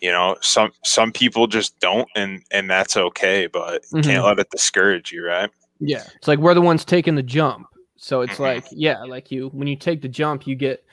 [0.00, 4.38] you know some some people just don't and and that's okay but you can't let
[4.38, 6.04] it discourage you right Yeah.
[6.16, 7.66] It's like we're the ones taking the jump.
[7.96, 8.40] So it's Mhm.
[8.40, 10.84] like, yeah, like you when you take the jump, you get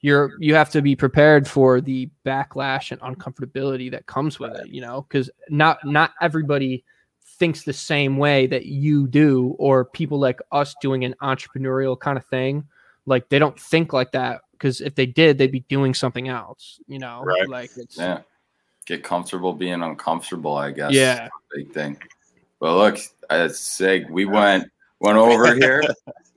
[0.00, 4.68] you're you have to be prepared for the backlash and uncomfortability that comes with it,
[4.68, 6.84] you know, because not not everybody
[7.38, 12.16] thinks the same way that you do, or people like us doing an entrepreneurial kind
[12.18, 12.64] of thing.
[13.06, 16.78] Like they don't think like that because if they did, they'd be doing something else,
[16.86, 17.22] you know.
[17.22, 17.48] Right.
[17.48, 18.20] Like it's Yeah.
[18.86, 20.92] Get comfortable being uncomfortable, I guess.
[20.92, 21.28] yeah.
[21.54, 21.98] Big thing.
[22.60, 22.98] But look,
[23.30, 24.70] as Sig, we went
[25.00, 25.82] went over here.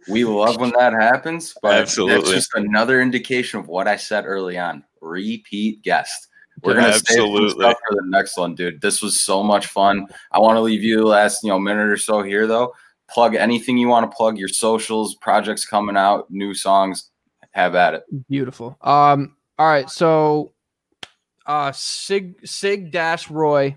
[0.08, 2.18] We love when that happens, but Absolutely.
[2.18, 4.84] that's just another indication of what I said early on.
[5.02, 6.28] Repeat guest.
[6.64, 7.64] We're gonna save some Absolutely.
[7.64, 8.82] stuff for the next one, dude.
[8.82, 10.06] This was so much fun.
[10.32, 12.74] I want to leave you the last you know minute or so here though.
[13.10, 14.38] Plug anything you want to plug.
[14.38, 17.10] Your socials, projects coming out, new songs.
[17.52, 18.04] Have at it.
[18.30, 18.78] Beautiful.
[18.82, 19.36] Um.
[19.58, 19.90] All right.
[19.90, 20.54] So,
[21.46, 23.76] uh, sig sig dash Roy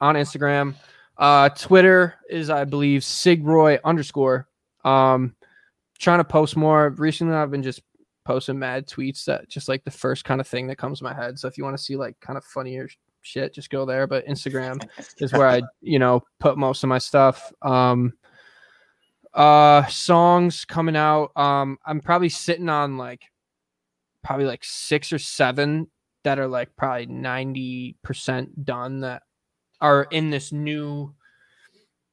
[0.00, 0.74] on Instagram.
[1.16, 4.48] Uh, Twitter is I believe sig Roy underscore.
[4.84, 5.34] Um,
[5.98, 6.90] trying to post more.
[6.90, 7.82] Recently, I've been just
[8.24, 11.14] posting mad tweets that just like the first kind of thing that comes to my
[11.14, 11.38] head.
[11.38, 12.88] So if you want to see like kind of funnier
[13.22, 14.06] shit, just go there.
[14.06, 14.86] But Instagram
[15.18, 17.52] is where I you know put most of my stuff.
[17.62, 18.14] Um.
[19.32, 21.32] Uh, songs coming out.
[21.36, 23.24] Um, I'm probably sitting on like
[24.22, 25.88] probably like six or seven
[26.24, 29.22] that are like probably 90% done that
[29.80, 31.14] are in this new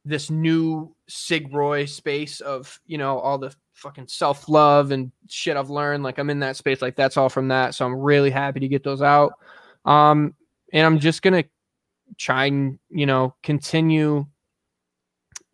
[0.03, 5.69] this new Sigroy space of you know all the fucking self love and shit I've
[5.69, 6.03] learned.
[6.03, 6.81] Like I'm in that space.
[6.81, 7.75] Like that's all from that.
[7.75, 9.33] So I'm really happy to get those out.
[9.85, 10.35] Um,
[10.73, 11.43] and I'm just gonna
[12.17, 14.25] try and you know continue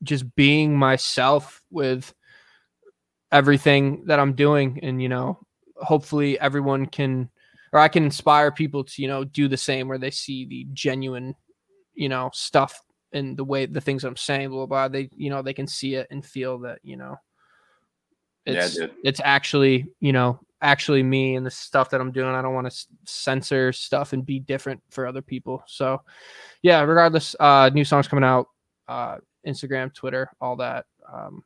[0.04, 2.14] just being myself with
[3.32, 5.40] everything that I'm doing, and you know
[5.76, 7.30] hopefully everyone can
[7.74, 10.68] or I can inspire people to you know do the same where they see the
[10.74, 11.36] genuine
[11.94, 12.82] you know stuff
[13.14, 15.68] and the way the things I'm saying, blah, blah, blah, they, you know, they can
[15.68, 17.18] see it and feel that, you know,
[18.46, 22.34] it's, yeah, it's actually, you know, actually me and the stuff that I'm doing.
[22.34, 25.64] I don't want to censor stuff and be different for other people.
[25.68, 26.02] So
[26.62, 28.48] yeah, regardless, uh, new songs coming out,
[28.88, 30.86] uh, Instagram, Twitter, all that.
[31.12, 31.44] Um,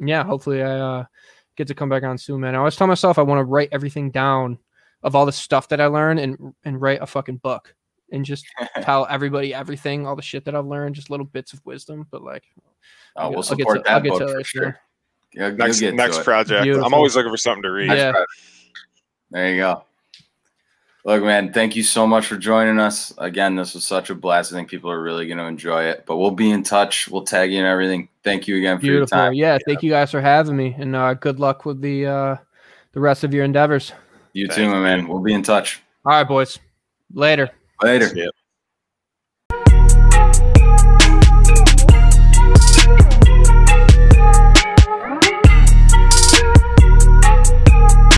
[0.00, 1.04] yeah, hopefully I, uh,
[1.56, 2.54] get to come back on soon, man.
[2.54, 4.58] I always tell myself I want to write everything down
[5.02, 7.74] of all the stuff that I learn and, and write a fucking book
[8.12, 8.44] and just
[8.82, 12.06] tell everybody everything, all the shit that I've learned, just little bits of wisdom.
[12.10, 12.44] But like,
[13.14, 14.46] Oh, I'll we'll get- I'll get support to- I'll that get book to for that
[14.46, 14.62] sure.
[14.62, 14.74] soon.
[15.32, 16.24] You'll- you'll Next get to next it.
[16.24, 16.66] project.
[16.66, 17.90] I'm always looking for something to read.
[17.90, 18.12] Yeah.
[19.30, 19.84] There you go.
[21.04, 23.12] Look, man, thank you so much for joining us.
[23.18, 24.52] Again, this was such a blast.
[24.52, 26.04] I think people are really going to enjoy it.
[26.06, 27.08] But we'll be in touch.
[27.08, 28.08] We'll tag you and everything.
[28.22, 29.18] Thank you again for your Beautiful.
[29.18, 29.32] time.
[29.34, 32.36] Yeah, thank you guys for having me, and uh, good luck with the uh,
[32.92, 33.92] the rest of your endeavors.
[34.32, 34.82] You too, my you.
[34.82, 35.08] man.
[35.08, 35.82] We'll be in touch.
[36.04, 36.58] All right, boys.
[37.12, 37.50] Later.
[37.82, 38.08] Later.
[38.08, 38.30] See ya.